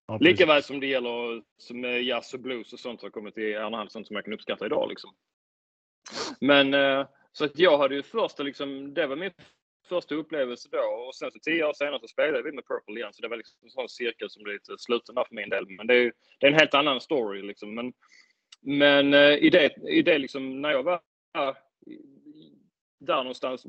[0.07, 3.79] Ja, Likaväl som det gäller som jazz och blues och sånt har kommit i andra
[3.79, 4.89] hand, sånt som jag kan uppskatta idag.
[4.89, 5.11] Liksom.
[6.41, 9.31] Men eh, så att jag hade ju första, liksom, det var min
[9.89, 13.13] första upplevelse då och sen så tio år senare så spelade vi med Purple igen
[13.13, 15.67] så det var liksom en sån cirkel som blev lite sluten för min del.
[15.69, 17.75] Men det är, det är en helt annan story liksom.
[17.75, 17.93] Men
[18.65, 21.01] men eh, i det, i det liksom, när jag var
[22.99, 23.67] där någonstans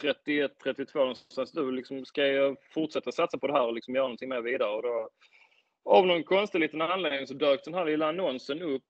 [0.00, 4.04] 31, 32 någonstans, då liksom ska jag fortsätta satsa på det här och liksom göra
[4.04, 4.70] någonting mer vidare.
[4.70, 5.10] Och då,
[5.84, 8.82] av någon konstig liten anledning så dök den här lilla annonsen upp.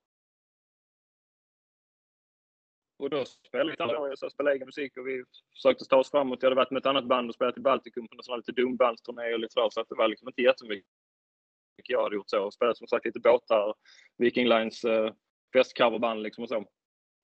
[2.99, 4.15] Och då spelade jag.
[4.21, 6.43] Jag spelade egen musik och vi försökte ta oss framåt.
[6.43, 9.33] Jag hade varit med ett annat band och spelat i Baltikum på en lite dumbandsturné
[9.33, 9.71] och lite sådär.
[9.71, 10.91] Så att det var liksom inte jättemycket
[11.87, 12.45] jag hade gjort så.
[12.45, 13.75] Och spelat som sagt lite båtar,
[14.19, 15.13] Viking Lines eh,
[15.53, 16.65] festcoverband liksom och så.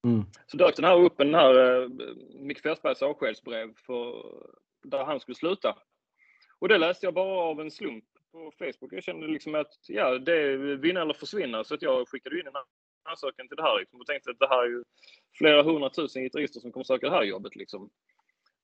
[0.05, 0.23] Mm.
[0.47, 1.89] Så dök den här upp, den här eh,
[2.39, 4.25] Micke Fässbergs avskedsbrev för,
[4.83, 5.75] där han skulle sluta.
[6.59, 8.93] Och det läste jag bara av en slump på Facebook.
[8.93, 11.63] Jag kände liksom att ja, det är vinna eller försvinna.
[11.63, 12.53] Så att jag skickade in en
[13.09, 14.83] ansökan till det här liksom, och tänkte att det här är ju
[15.37, 17.55] flera hundratusen gitarrister som kommer söka det här jobbet.
[17.55, 17.89] Liksom.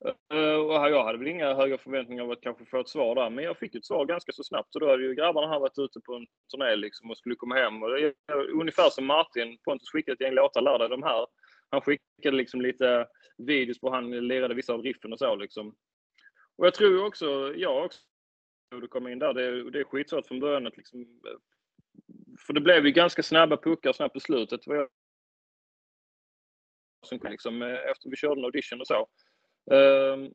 [0.04, 3.30] Eh, och jag hade väl inga höga förväntningar av att kanske få ett svar där,
[3.30, 4.74] men jag fick ett svar ganska så snabbt.
[4.74, 7.54] Och då hade ju grabbarna här varit ute på en turné liksom och skulle komma
[7.54, 7.82] hem.
[7.82, 11.26] Och det är ungefär som Martin, Pontus skickade ett gäng låtar, lärde de här.
[11.70, 13.06] Han skickade liksom lite
[13.38, 15.74] videos på han lirade vissa av riffen och så liksom.
[16.56, 18.00] Och jag tror också, jag också,
[18.80, 21.38] du kom in där, det, det är skitsvårt från början att liksom, eh,
[22.46, 24.64] för det blev ju ganska snabba puckar snabbt på slutet.
[27.06, 29.08] Som liksom, eh, efter vi körde en audition och så.
[29.70, 30.32] Ehm,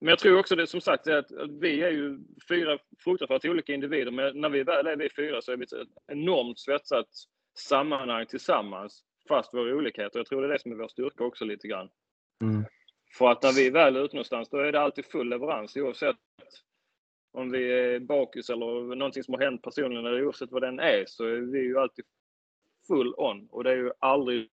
[0.00, 4.10] men jag tror också det som sagt att, vi är ju fyra fruktansvärt olika individer,
[4.10, 7.08] men när vi väl är vi fyra så är vi ett enormt svetsat
[7.58, 10.18] sammanhang tillsammans, fast våra olikheter.
[10.18, 11.90] Jag tror det är det som är vår styrka också lite grann.
[12.42, 12.64] Mm.
[13.18, 16.16] För att när vi väl är ute någonstans, då är det alltid full leverans oavsett
[17.32, 21.04] om vi är bakis eller någonting som har hänt personligen, eller oavsett vad den är,
[21.06, 22.04] så är vi ju alltid
[22.86, 23.48] full on.
[23.50, 24.50] Och det är ju aldrig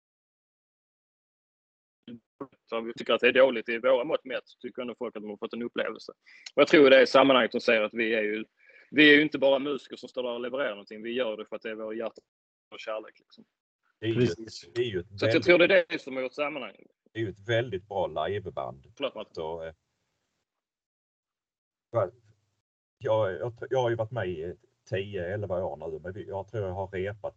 [2.66, 5.22] så vi tycker att det är dåligt i våra mått mätt, tycker ändå folk att
[5.22, 6.12] de har fått en upplevelse.
[6.56, 8.46] Och jag tror det är sammanhanget de säger att vi är ju,
[8.92, 11.04] vi är ju inte bara musiker som står där och levererar någonting.
[11.04, 12.22] Vi gör det för att det är vår hjärta
[12.72, 13.20] och kärlek.
[13.20, 13.46] Liksom.
[14.00, 14.70] Det är ju, Precis.
[14.74, 16.34] det är ju ett, Så att jag väldigt, tror det är det som är gjort
[16.34, 16.92] sammanhanget.
[17.12, 18.86] det är ju ett väldigt bra liveband.
[18.98, 19.34] Förlåt Martin.
[19.36, 19.74] Så, eh,
[21.92, 22.12] jag,
[23.00, 24.56] jag, jag har ju varit med i
[24.92, 27.36] 10-11 år nu, men jag tror jag har repat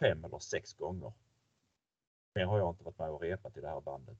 [0.00, 1.12] fem eller sex gånger.
[2.34, 4.18] Mer har jag inte varit med och repat i det här bandet.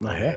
[0.00, 0.36] Nej.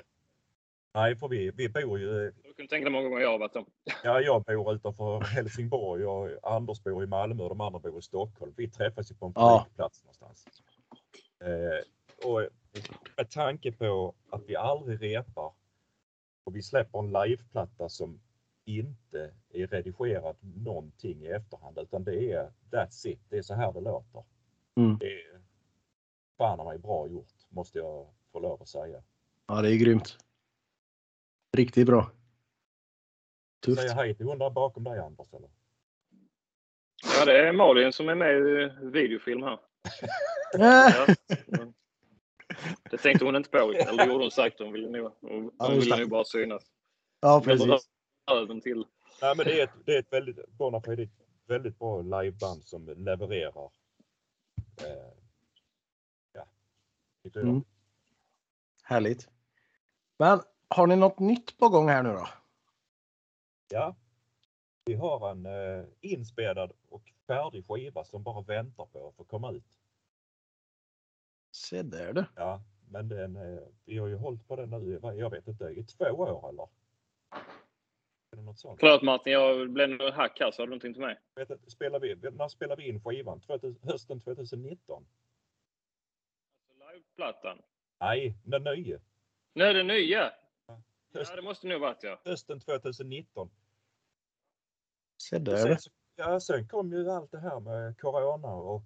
[0.96, 3.54] Nej, för vi, vi bor ju, Du kan tänka dig många gånger jag har varit
[3.54, 3.66] dem.
[4.04, 8.02] ja, jag bor utanför Helsingborg och Anders bor i Malmö och de andra bor i
[8.02, 8.54] Stockholm.
[8.58, 9.68] Vi träffas ju på en Ja.
[9.78, 10.46] någonstans.
[11.44, 12.50] Eh, och
[13.18, 15.54] med tanke på att vi aldrig repar
[16.44, 18.20] och vi släpper en liveplatta som
[18.66, 23.20] inte är redigerad någonting i efterhand utan det är that's it.
[23.30, 24.24] Det är så här det låter.
[24.78, 24.98] Mm.
[24.98, 25.42] Det är
[26.38, 29.04] fan mig bra gjort måste jag få lov att säga.
[29.48, 30.18] Ja, det är grymt.
[31.58, 32.12] Riktigt bra.
[33.66, 33.82] Tufft.
[33.82, 35.50] Säger hej till hon där bakom dig Anders eller?
[37.20, 39.60] Ja, det är Malin som är med i videofilm här.
[40.58, 41.06] Ja.
[42.92, 43.58] Det tänkte hon inte på.
[43.58, 44.60] Eller det gjorde hon säkert.
[44.60, 46.64] Hon ville nog, hon, Ja, hon ville nog bara synas.
[47.20, 47.90] Ja, precis.
[48.32, 48.86] Röven till.
[49.22, 51.10] Nej men det är ett, det är ett väldigt, Bonafide är ett
[51.48, 53.72] väldigt bra liveband som levererar.
[54.82, 55.14] Eh,
[56.34, 56.48] ja,
[57.24, 57.50] tycker jag.
[57.50, 57.64] Mm.
[58.84, 59.30] Härligt.
[60.24, 62.28] Men har ni något nytt på gång här nu då?
[63.70, 63.96] Ja.
[64.86, 69.52] Vi har en eh, inspelad och färdig skiva som bara väntar på att få komma
[69.52, 69.80] ut.
[71.52, 72.26] Se där du.
[72.36, 75.84] Ja, men den, eh, vi har ju hållit på den nu, jag vet inte, i
[75.84, 76.68] två år eller?
[78.32, 78.80] Är det något sånt?
[78.80, 81.20] Förlåt Martin, jag blev nog hack här så har du någonting till mig.
[81.36, 83.40] Vet, spelar vi, när spelar vi in skivan?
[83.40, 85.06] 2000, hösten 2019?
[86.94, 87.62] Liveplattan.
[88.00, 89.00] Nej, den nya.
[89.54, 90.32] Nu är det nya.
[91.14, 92.22] Höst, Ja, det måste nog varit ja.
[92.26, 93.50] hösten 2019.
[95.18, 98.86] Se där sen, ja, sen kom ju allt det här med corona och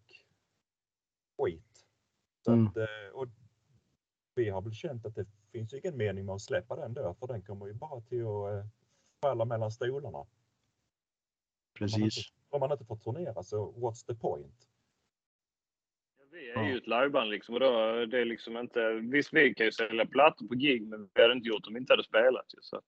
[1.38, 1.86] skit.
[2.46, 2.68] Så Mm.
[2.68, 3.28] att, eh, och
[4.36, 7.28] vi har väl känt att det finns ingen mening med att släppa den då, för
[7.28, 8.66] den kommer ju bara till att eh,
[9.22, 10.26] falla mellan stolarna.
[11.74, 12.34] Precis.
[12.50, 14.68] Om man inte får turnera så what's the point?
[16.38, 18.94] Vi är ju ett liveband liksom och då det är liksom inte.
[18.94, 21.80] Visst, vi kan ju sälja plattor på gig, men vi hade inte gjort om vi
[21.80, 22.60] inte hade spelat ju.
[22.62, 22.86] Så att,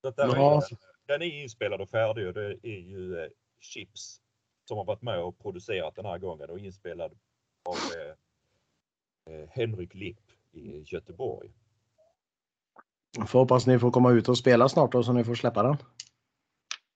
[0.00, 0.56] Så där Ja.
[0.56, 3.28] är, den är inspelad och färdig och det är ju eh,
[3.60, 4.20] Chips
[4.64, 7.18] som har varit med och producerat den här gången och inspelad
[7.64, 11.50] av eh, eh, Henrik Lipp i Göteborg.
[13.26, 15.76] Får hoppas ni får komma ut och spela snart då så ni får släppa den.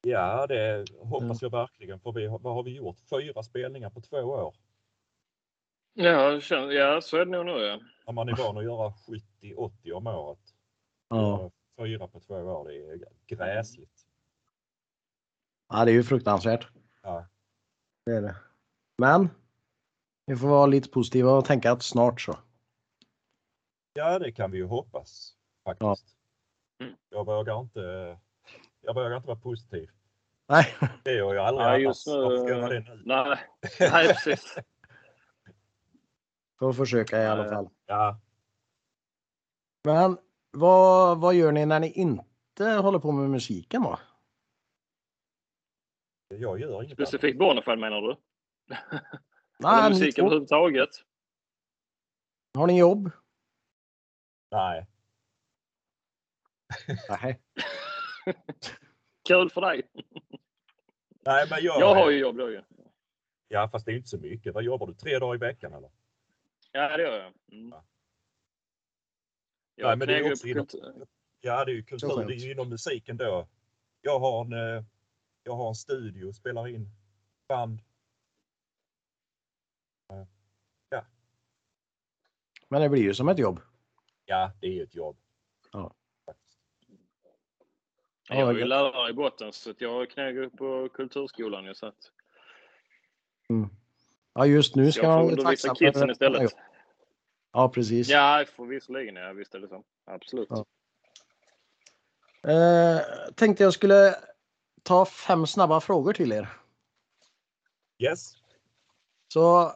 [0.04, 2.00] Ja, det hoppas jag verkligen.
[2.00, 2.96] För vi, har- vad har vi gjort?
[3.10, 4.54] Fyra spelningar på två år.
[5.92, 7.80] ja, det känns, ja, så är det nog nu ja.
[8.06, 8.90] När man är van att göra
[9.40, 10.54] 70-80 om året.
[11.08, 11.50] Ja.
[11.78, 14.06] Fyra på två år, det är gräsligt.
[15.68, 16.68] ja, det är ju fruktansvärt.
[17.02, 17.26] Ja.
[18.06, 18.36] Det är det.
[18.98, 19.28] Men
[20.26, 22.38] vi får vara lite positiva och tänka att snart så.
[23.92, 26.16] ja, det kan vi ju hoppas faktiskt.
[26.78, 26.84] Ja.
[26.84, 26.96] Mm.
[27.08, 28.18] Jag vågar inte.
[28.84, 29.90] Jag vågar inte vara positiv.
[30.48, 31.82] Nej, Det är jag ju aldrig Nej, annars.
[31.82, 33.02] just Varför ska jag göra det nu?
[33.04, 33.38] Nej,
[33.80, 34.56] nej precis.
[36.58, 37.68] får försöka i alla fall.
[37.86, 38.20] Ja,
[39.84, 40.18] Men
[40.50, 43.98] vad, vad gör ni när ni inte håller på med musiken då?
[46.28, 48.10] jag gör inget Specifikt Bonafide menar du?
[48.10, 48.20] Eller
[49.58, 50.90] Nej, ni musik överhuvudtaget?
[52.54, 53.10] Har ni jobb?
[54.50, 54.86] Nej,
[57.08, 57.40] Nej.
[59.28, 59.82] Kul för dig.
[61.26, 61.80] nej, men jag.
[61.80, 62.62] Jag har ju jobb då ju.
[63.48, 64.54] Ja, fast det är inte så mycket.
[64.54, 64.94] Vad jobbar du?
[64.94, 65.90] Tre dagar i veckan eller?
[66.72, 67.32] Ja, det gör jag.
[67.58, 67.68] Mm.
[67.70, 67.84] Ja.
[69.74, 70.66] Jag Nej, men det är också inom-
[71.40, 72.24] Ja, det är ju kultur.
[72.26, 73.48] Det är ju inom musiken då.
[74.00, 74.84] Jag har en, eh,
[75.42, 76.90] jag har en studio, spelar in
[77.48, 77.80] band.
[82.68, 83.60] Men det blir ju som ett jobb.
[84.24, 85.16] Ja, det är ju ett jobb.
[85.72, 85.94] Ja.
[88.28, 91.64] Jag är ju lärare i botten så att jag knäger upp på kulturskolan.
[91.64, 91.94] ju, Så att
[94.34, 96.52] Ja, just nu ska jag man undervisa kidsen istället.
[97.52, 98.08] Ja, precis.
[98.08, 99.16] Ja, för visserligen.
[99.16, 99.84] Ja, visst är det så.
[100.04, 100.48] Absolut.
[100.50, 100.64] Ja.
[102.50, 103.00] Eh,
[103.34, 104.14] tänkte jag skulle
[104.82, 106.48] ta fem snabba frågor till er.
[107.98, 108.32] Yes.
[109.28, 109.72] Så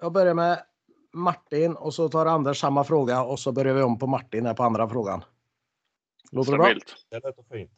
[0.00, 0.64] jag börjar med
[1.12, 4.54] Martin och så tar Anders samma fråga och så börjar vi om på Martin här
[4.54, 5.24] på andra frågan.
[6.30, 6.66] Låter det bra?
[6.66, 7.06] Stabilt.
[7.08, 7.72] Det låter fint.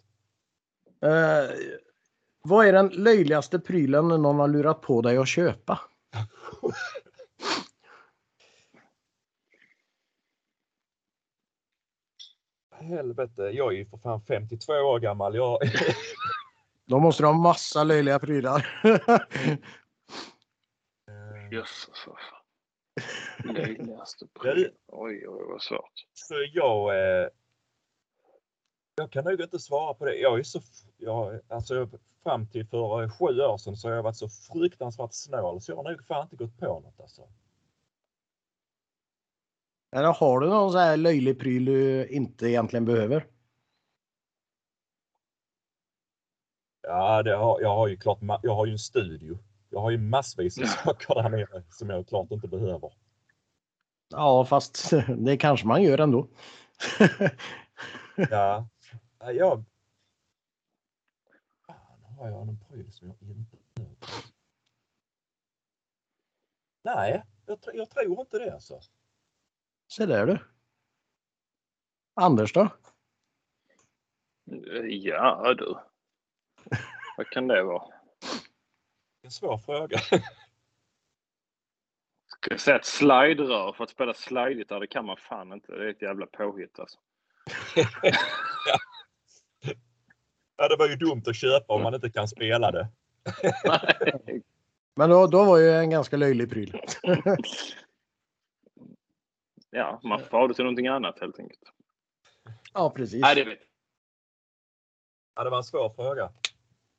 [1.02, 1.50] Eh,
[2.42, 5.80] vad är den löjligaste prylen någon har lurat på dig att köpa?
[12.80, 15.34] Helvete, jag är ju för fan 52 år gammal.
[15.34, 15.58] Jag,
[16.84, 18.82] Då måste du ha massa löjliga prylar.
[21.50, 22.42] Jösses vad fan.
[23.54, 24.70] Löjligaste pryl.
[24.86, 25.92] Oj, oj, vad svårt.
[26.12, 27.28] Så jag, eh,
[28.94, 30.14] jag kan nog inte svara på det.
[30.14, 30.60] Jag är så,
[30.96, 31.88] jag, alltså
[32.22, 35.72] fram till för eh, sju år sedan så har jag varit så fruktansvärt snål så
[35.72, 37.22] jag har nog fan inte gått på något alltså.
[39.92, 43.26] Eller har du någon så här löjlig pryl du inte egentligen behöver?
[46.82, 49.38] Ja, det har, jag har ju klart, jag har ju en studio.
[49.70, 52.92] Jag har ju massvis med saker där nere som jag klart inte behöver.
[54.10, 56.28] Ja, fast det kanske man gör ändå.
[58.16, 58.68] Ja,
[59.30, 59.64] jag...
[61.66, 63.56] Fan, har jag någon pryl som jag inte?
[66.84, 68.80] Nej, jag, jag tror inte det alltså.
[69.88, 70.38] Se där du.
[72.14, 72.68] Anders då?
[74.88, 75.76] Ja du.
[77.16, 77.94] Vad kan det vara?
[79.22, 79.98] En svår fråga.
[82.26, 84.80] Ska jag säga ett slide-rör för att spela slide-gitarr?
[84.80, 85.72] Det kan man fan inte.
[85.72, 86.98] Det är ett jävla påhitt alltså.
[90.56, 92.88] Ja, det var ju dumt att köpa om man inte kan spela det.
[94.94, 96.80] Men då, då var ju en ganska löjlig pryl.
[99.70, 101.62] ja, man får ha det till någonting annat helt enkelt.
[102.72, 103.20] Ja, precis.
[103.20, 103.58] Nej, det
[105.34, 106.32] Ja, det var en svår fråga.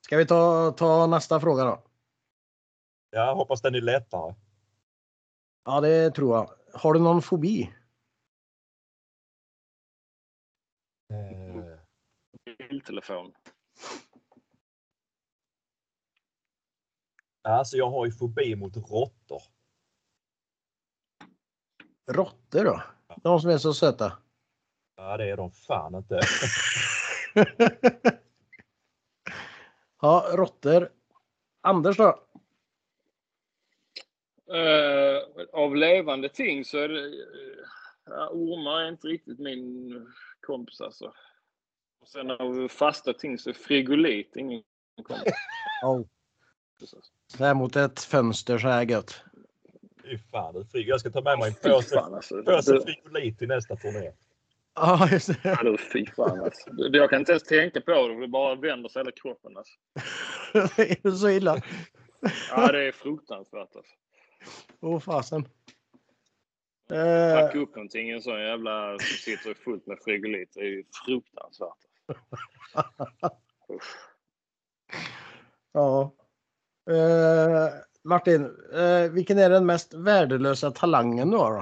[0.02, 1.84] Ska vi ta, ta nästa fråga då?
[3.12, 4.34] Jag hoppas den är lättare.
[5.66, 6.50] Ja, det tror jag.
[6.74, 7.74] Har du någon fobi?
[12.58, 13.34] Biltelefon.
[17.42, 19.42] Alltså, jag har ju fobi mot råttor.
[22.12, 22.84] Råttor då?
[23.24, 24.18] De som är så söta.
[24.96, 26.20] Ja, det är de fan inte.
[30.02, 30.90] ja, råttor.
[31.62, 32.24] Anders då?
[34.54, 35.22] Eh,
[35.54, 37.26] av levande ting så är det...
[38.06, 39.94] ja, ormar är inte riktigt min
[40.42, 41.14] kompis alltså.
[42.04, 44.64] Och sen av fasta ting så är frigolit ingen
[45.04, 45.34] kompis.
[45.86, 46.02] Oh.
[47.28, 49.24] Så här mot ett fönster så här gött.
[50.04, 50.88] Fy fan, du frig.
[50.88, 52.44] Jag ska ta med mig en påse, fan alltså.
[52.44, 54.12] påse frigolit till nästa turné.
[54.76, 55.38] Ja, just det.
[55.44, 56.70] Ja, fy fan alltså.
[56.92, 58.22] Jag kan inte ens tänka på det.
[58.22, 59.74] Det bara vänder sig hela kroppen alltså.
[60.82, 61.62] är det så illa?
[62.50, 63.94] Ja, det är fruktansvärt alltså.
[64.82, 65.46] Åh fasen.
[66.92, 70.54] Eh, Packa upp någonting i en sån jävla som sitter fullt med frigolit.
[70.54, 71.78] Det är ju fruktansvärt.
[75.72, 76.14] Ja.
[76.90, 77.70] Eh,
[78.04, 81.60] Martin, eh, vilken är den mest värdelösa talangen du har då?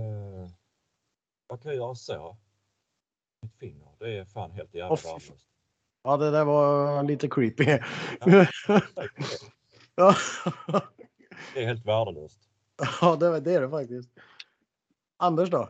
[0.00, 0.48] Eh,
[1.46, 2.36] vad kan jag så?
[3.42, 5.46] Mitt finger, det är fan helt jävla fy värdelöst.
[6.02, 7.64] Ja, det där var lite creepy.
[7.64, 7.78] Ja.
[9.94, 10.14] ja,
[11.54, 12.48] Det är helt värdelöst.
[13.00, 14.10] ja det, det är det faktiskt.
[15.16, 15.68] Anders då?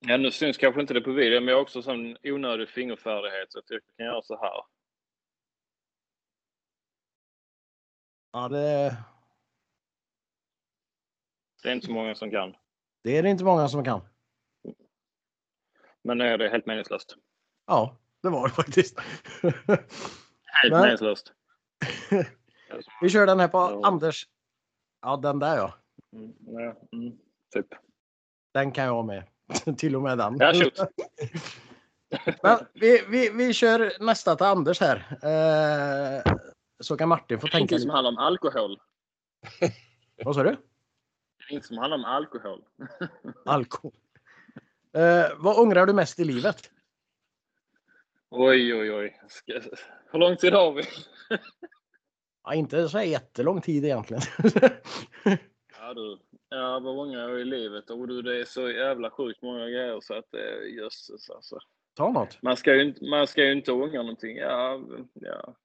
[0.00, 3.52] Ja, nu syns kanske inte det på video, men jag har också sån onödig fingerfärdighet
[3.52, 4.62] så att jag kan göra så här.
[8.32, 8.96] Ja, det,
[11.62, 12.56] Det är inte så många som kan.
[13.02, 14.00] det är det inte många som kan.
[16.02, 17.16] Men nej, det är helt meningslöst.
[17.66, 19.00] Ja, det var det faktiskt.
[20.42, 21.32] Helt Men- meningslöst.
[23.02, 23.80] Vi kör den här på Ja.
[23.84, 24.28] Anders.
[25.00, 25.74] Ja, den där ja.
[26.12, 27.18] Mm, ja, mm,
[27.54, 27.66] typ.
[28.52, 29.28] Den kan jag med.
[29.78, 30.36] Till och med den.
[30.38, 30.80] Ja, shoot.
[32.42, 34.96] Men vi, vi, vi kör nästa till Anders här.
[35.22, 36.32] Eh,
[36.80, 38.80] så kan Martin få Det är tänka ingenting som handlar om alkohol.
[40.24, 40.50] Vad sa du?
[40.50, 42.64] Det är inget som handlar om alkohol.
[43.44, 43.92] Alkohol.
[44.92, 46.70] Eh, vad ångrar du mest i livet?
[48.30, 49.20] Oj, oj, oj.
[49.28, 49.60] Ska...
[50.12, 50.82] Hur lång tid har vi?
[52.44, 54.22] Ja, inte så jättelång tid egentligen.
[55.80, 56.18] Ja, du.
[56.56, 57.90] Ja, vad ångrar jag i livet?
[57.90, 61.58] Och du, det är så jävla sjukt många grejer så att det är jösses alltså.
[61.94, 62.42] Ta något.
[62.42, 64.36] Man ska ju inte, man ska ju inte ångra någonting.
[64.36, 64.80] Ja,
[65.12, 65.56] ja.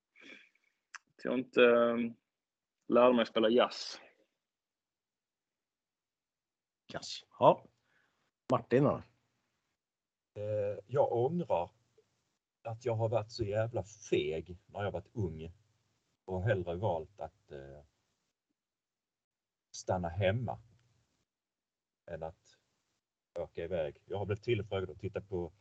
[1.18, 2.16] Att jag inte um,
[2.88, 4.02] lärde mig spela jazz.
[6.94, 7.24] Yes.
[7.40, 7.66] Ja.
[8.52, 9.04] Martin då?
[10.36, 11.70] Eh, jag ångrar
[12.64, 15.54] att jag har varit så jävla feg när jag varit ung
[16.26, 17.84] och hellre valt att eh,
[19.72, 20.60] stanna hemma
[22.14, 22.58] än att
[23.40, 23.98] åka iväg.
[24.06, 25.52] Jag har blivit tillfrågad att titta på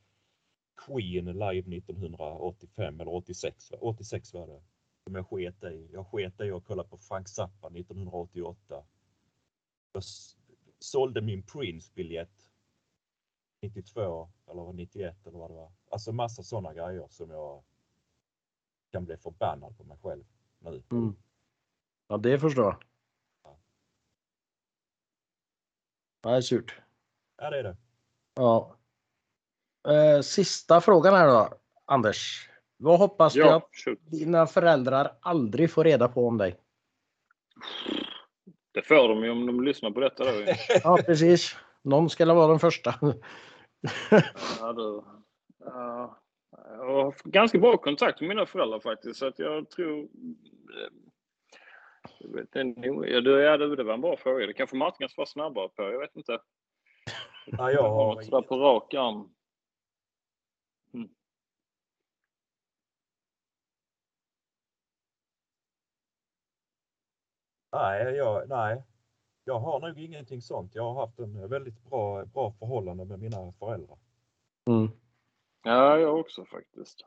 [0.87, 3.73] Queen live 1985 eller 86.
[3.81, 4.63] 86 var det.
[5.05, 5.89] Som jag sket i.
[5.93, 8.85] Jag sket i att kolla på Frank Zappa 1988.
[9.93, 10.03] Jag
[10.79, 12.51] sålde min Prince-biljett
[13.63, 15.73] 92 eller 91 eller vad det var.
[15.91, 17.63] Alltså massa sådana grejer som jag
[18.91, 20.25] kan bli förbannad på mig själv.
[20.59, 20.83] nu.
[20.91, 21.17] Mm.
[22.09, 22.90] Ja, det förstår jag.
[26.27, 26.75] Är surt.
[27.43, 27.77] Ja, det är det.
[28.35, 28.77] Ja.
[29.89, 31.49] Eh, sista frågan här då,
[31.85, 32.51] Anders.
[32.77, 33.99] Vad hoppas du Ja, att shoot.
[34.03, 36.57] dina föräldrar aldrig får reda på om dig?
[38.73, 40.25] Det får de ju om de lyssnar på detta.
[40.25, 40.31] Då.
[40.85, 41.57] Ja, precis.
[41.83, 42.95] Någon ska vara den första.
[44.61, 45.03] Ja, du.
[45.65, 46.19] Ja,
[46.51, 49.19] jag har ganska bra kontakt med mina föräldrar faktiskt.
[49.19, 50.09] Så att jag tror...
[52.21, 52.63] Jag vet, det,
[53.31, 54.47] ja, ja, det var en bra fråga.
[54.47, 55.83] Det kanske Martin ska vara snabbare på.
[55.83, 56.39] Jag vet inte.
[57.47, 59.35] Ja, jag har något sådär på rak arm.
[67.73, 68.83] Nej, jag, nej,
[69.45, 70.75] jag har nog ingenting sånt.
[70.75, 73.99] Jag har haft en väldigt bra, bra förhållande med mina föräldrar.
[74.67, 74.89] Mm.
[75.63, 77.07] Ja, jag också faktiskt.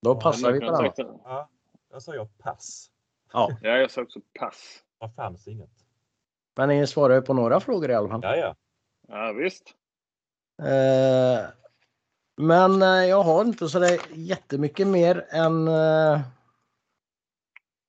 [0.00, 1.20] Då Ja, passar vi Jag på kan den.
[1.24, 1.48] Ja,
[1.88, 2.90] jag säger pass.
[3.32, 4.82] Ja, Ja, jag sa också pass.
[5.16, 5.70] Fanns inget.
[6.56, 8.20] men ni svarar ju på några frågor i alla fall.
[8.22, 8.56] Ja, ja.
[9.08, 9.74] Ja, visst.
[10.62, 11.50] Eh,
[12.36, 15.68] men eh, jag har inte så där jättemycket mer än...
[15.68, 16.20] Eh,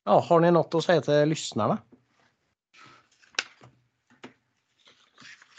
[0.05, 1.77] ja, har ni något att säga till lyssnarna?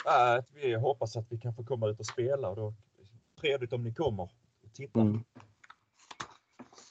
[0.05, 2.73] Ja, att vi hoppas att vi kan få komma ut och spela och då
[3.41, 4.23] trevligt om ni kommer
[4.63, 5.01] och tittar.
[5.01, 5.23] Mm.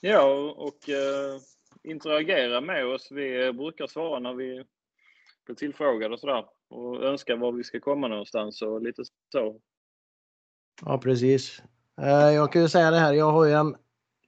[0.01, 0.22] Ja,
[0.57, 1.41] och eh,
[1.84, 3.08] interagera med oss.
[3.10, 4.64] Vi brukar svara när vi
[5.46, 6.44] blir tillfrågade och sådär.
[6.68, 9.02] Och önska var vi ska komma någonstans och lite
[9.32, 9.60] så.
[10.84, 11.62] Ja, precis.
[12.00, 13.76] Eh, jag kan ju säga det här, jag har ju en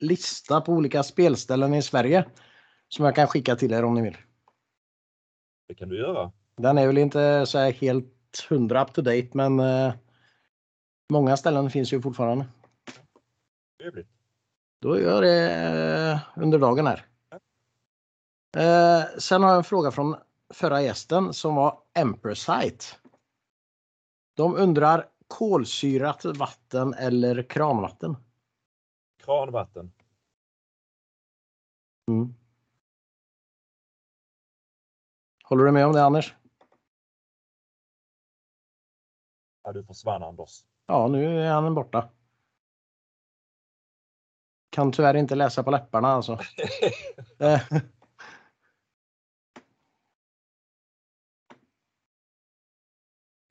[0.01, 2.25] lista på olika spelställen i Sverige
[2.89, 4.17] som jag kan skicka till er om ni vill.
[5.69, 6.33] Det kan du göra.
[6.57, 9.95] Den är väl inte så här helt hundra up to date, men eh,
[11.13, 12.47] många ställen finns ju fortfarande.
[13.81, 14.09] Trevligt.
[14.81, 15.51] Då gör jag det
[16.11, 17.12] eh, under dagen här.
[18.57, 20.17] Eh, sen har jag en fråga från
[20.55, 22.85] förra gästen som var Empressite.
[24.35, 28.17] De undrar kolsyrat vatten eller kranvatten?
[29.25, 29.93] Kranvatten.
[32.09, 32.35] Mm.
[35.45, 36.35] Håller du med om det Anders?
[39.63, 40.65] Ja, du försvann Anders.
[40.87, 42.11] Ja, nu är han borta.
[44.71, 46.39] Kan tyvärr inte läsa på läpparna alltså.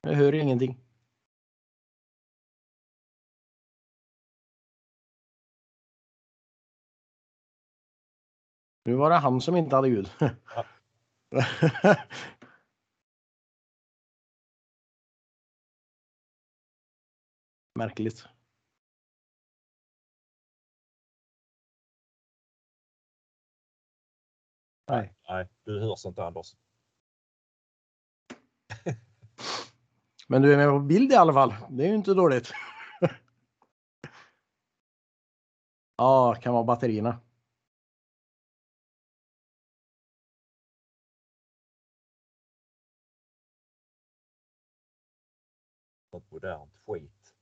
[0.02, 0.78] Jag hör ingenting.
[8.84, 10.10] Nu var det han som inte hade ljud.
[17.74, 18.26] Märkligt.
[24.88, 25.14] Nej.
[25.28, 26.56] Nej, du hörs inte Anders.
[30.32, 31.54] Men du är med på bild i alla fall.
[31.70, 32.52] Det är ju inte dåligt.
[35.96, 37.20] ja, kan vara batterierna.
[46.12, 47.34] Något modernt skit.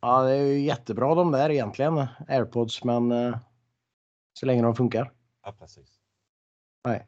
[0.00, 3.38] Ja, det är ju jättebra de där egentligen, airpods, men eh,
[4.32, 5.12] så länge de funkar.
[5.42, 6.00] Ja, precis.
[6.84, 7.06] Nej.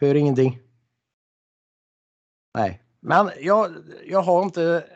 [0.00, 0.69] Hör ingenting.
[2.54, 3.72] Nej, men jag,
[4.04, 4.90] jag har inte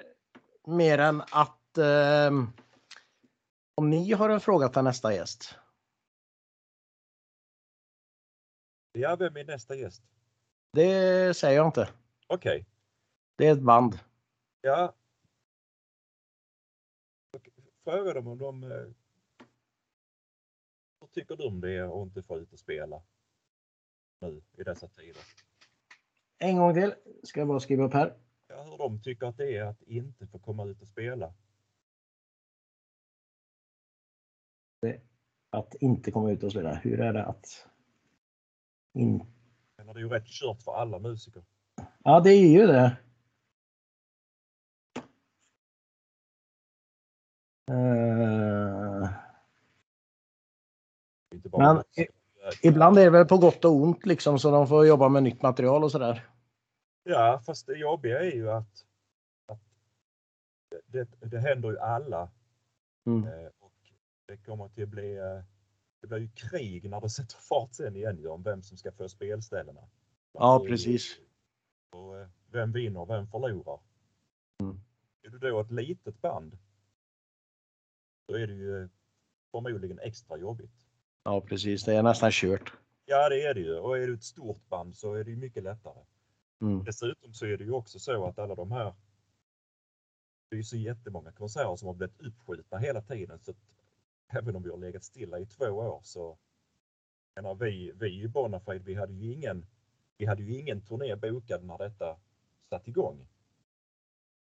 [0.66, 2.30] mer än att eh,
[3.74, 5.54] om ni har en fråga till nästa gäst.
[8.92, 10.02] Ja, vem är nästa gäst?
[10.72, 11.88] Det säger jag inte.
[12.26, 12.66] Okej.
[13.36, 13.98] Det är ett band.
[14.60, 14.94] Ja.
[17.32, 17.48] Och
[17.84, 18.62] Fråga dem om de...
[18.62, 18.86] eh,
[20.98, 23.02] Vad tycker du om det att inte få ut och spela?
[24.20, 25.22] Nu i dessa tider.
[26.38, 26.94] En gång till.
[27.22, 28.16] Ska jag bara skriva upp här.
[28.48, 31.34] Ja, hur de tycker att det är att inte få komma ut och spela.
[35.50, 36.74] Att inte komma ut och spela.
[36.74, 37.68] Hur är det att...
[38.92, 39.26] In...
[39.76, 41.44] Men det är ju rätt kört för alla musiker.
[42.04, 42.96] Ja, det är ju det.
[47.70, 48.44] Eh,
[51.30, 51.82] Det Inte Men
[52.62, 55.42] ibland är det väl på gott och ont liksom så de får jobba med nytt
[55.42, 56.26] material och sådär.
[57.02, 58.84] Ja, fast det jobbiga är ju att,
[59.46, 59.60] att
[60.86, 62.30] det, det händer ju alla
[63.06, 63.24] Mm.
[63.24, 63.72] eh, och
[64.26, 65.42] det kommer till att bli eh,
[66.00, 68.92] det blir ju krig när det sätter fart sen igen ju om vem som ska
[68.92, 69.88] få spelställena.
[70.32, 71.18] Ja, Och, precis.
[71.90, 73.80] Och, eh, vem vinner, vem förlorar?
[74.60, 74.80] Mm.
[75.22, 76.58] Är du då ett litet band?
[78.28, 78.88] Då är det ju
[79.50, 80.83] förmodligen extra jobbigt.
[81.24, 81.84] Ja, precis.
[81.84, 82.72] Det är nästan kört.
[83.06, 83.78] Ja, det är det ju.
[83.78, 86.04] Och är du ett stort band så är det ju mycket lättare.
[86.60, 86.84] Mm.
[86.84, 88.94] Dessutom så är det ju också så att alla de här.
[90.48, 93.56] Det är ju så jättemånga konserter som har blivit uppskjutna hela tiden så att
[94.28, 96.38] även om vi har legat stilla i två år så.
[97.36, 99.66] Menar, vi, vi i Bonafide, vi hade ju ingen.
[100.16, 102.16] Vi hade ju ingen turné bokad när detta
[102.70, 103.28] satt igång.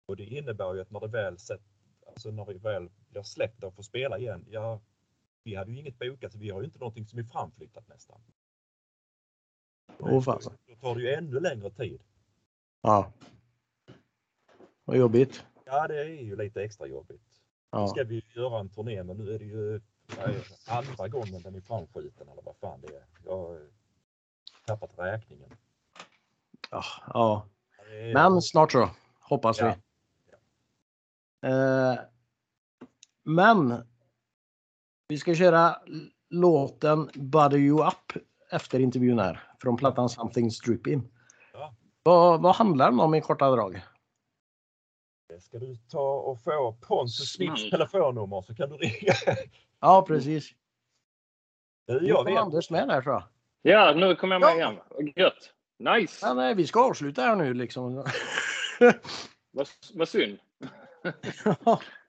[0.06, 1.62] Och det innebär ju att när det väl sett,
[2.06, 4.46] alltså när vi väl blir släppta och får spela igen.
[4.50, 4.80] Ja,
[5.44, 8.20] vi hade ju inget bokat så vi har ju inte någonting som är framflyttat nästan.
[9.98, 10.52] Åh fasen.
[10.66, 12.02] Då tar det ju ännu längre tid.
[12.80, 13.12] Ja.
[14.84, 15.44] Vad jobbigt.
[15.64, 17.22] Ja, det är ju lite extra jobbigt.
[17.72, 17.88] Nu Ja.
[17.88, 19.80] ska vi göra en turné men nu är det ju
[20.68, 23.04] andra gången den är framskjuten eller vad fan det är.
[23.24, 23.68] Jag har
[24.66, 25.50] tappat räkningen.
[26.70, 26.82] Ja.
[27.06, 27.48] ja.
[27.90, 28.90] Är- Men snart så.
[29.20, 29.74] Hoppas vi.
[31.40, 31.48] Ja.
[31.48, 31.98] Eh,
[33.22, 33.88] men.
[35.08, 35.76] Vi ska köra
[36.30, 39.40] låten Butter You Up efter intervjun här.
[39.62, 41.10] Från plattan Something's Dripping.
[41.52, 41.74] Ja.
[42.02, 43.82] Vad, vad handlar den om i korta drag?
[45.40, 47.70] Ska du ta och få Pontus Smiths Snäll.
[47.70, 49.12] telefonnummer så kan du ringa.
[49.80, 50.50] Ja, precis.
[51.86, 52.38] Du, Nu jag kom vet.
[52.38, 53.22] Anders med där tror jag.
[53.62, 54.72] Ja, nu kommer jag med Ja.
[54.98, 55.12] igen.
[55.16, 55.52] Gött!
[55.78, 56.34] Nice!
[56.34, 58.04] Men eh, vi ska avsluta här nu liksom.
[59.52, 60.38] Vad, vad synd.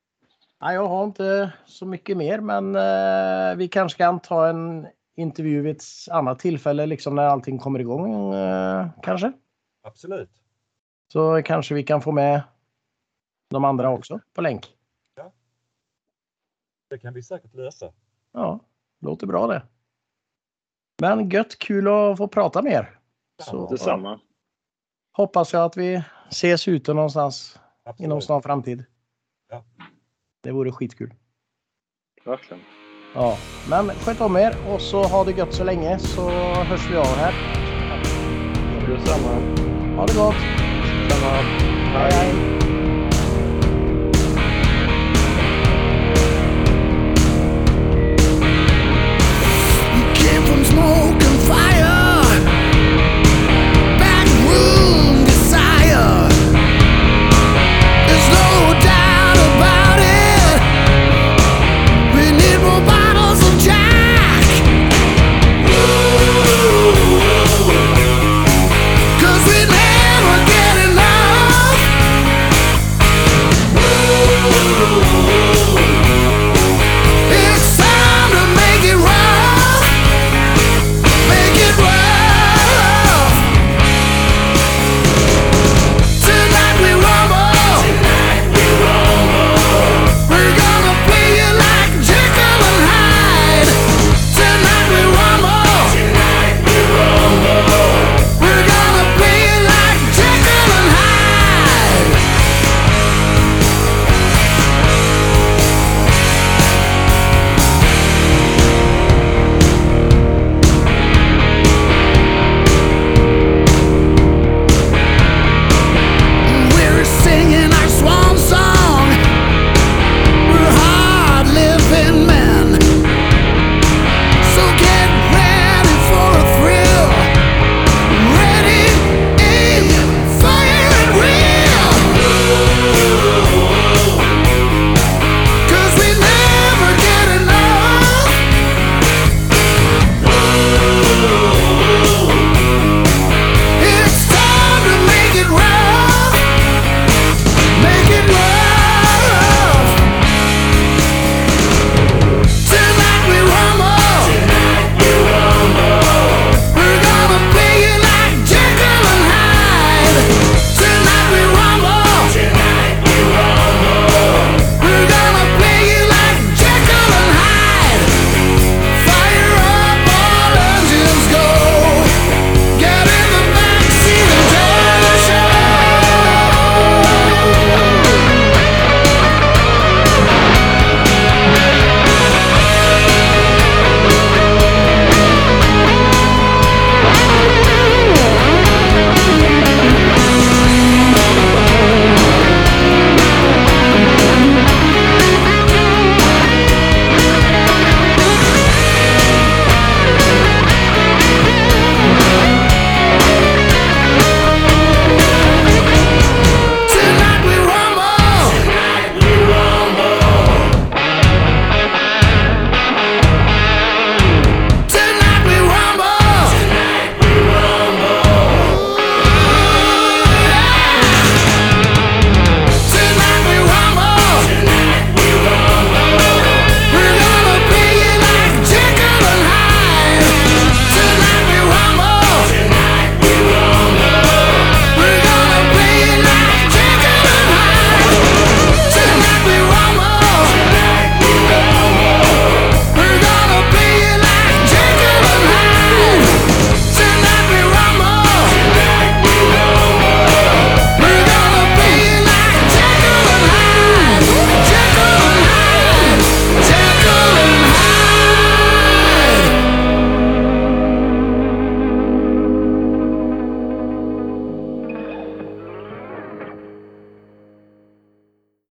[0.62, 5.62] Nej, jag har inte så mycket mer, men eh, vi kanske kan ta en intervju
[5.62, 9.32] vid ett annat tillfälle, liksom när allting kommer igång eh, kanske.
[9.82, 10.30] Absolut.
[11.14, 12.44] Så kanske vi kan få med
[13.50, 14.72] de andra också på länk.
[16.90, 17.94] Det kan vi säkert lösa.
[18.32, 18.60] Ja,
[19.02, 19.64] låter bra det.
[21.02, 23.00] Men gött, kul att få prata med er.
[23.44, 24.20] Så Detsamma.
[25.12, 28.06] hoppas jag att vi ses ute någonstans Absolut.
[28.06, 28.86] inom snar framtid.
[29.50, 29.64] Ja.
[30.46, 31.14] Det vore skitkul.
[32.26, 32.64] Verkligen.
[33.14, 33.38] Ja,
[33.70, 37.06] men sköt om er och så ha det gött så länge så hörs vi av
[37.06, 37.34] här.
[38.88, 39.34] Detsamma.
[39.96, 40.36] Ha det gott!
[41.04, 41.32] Detsamma.
[41.94, 42.65] Hej, hej.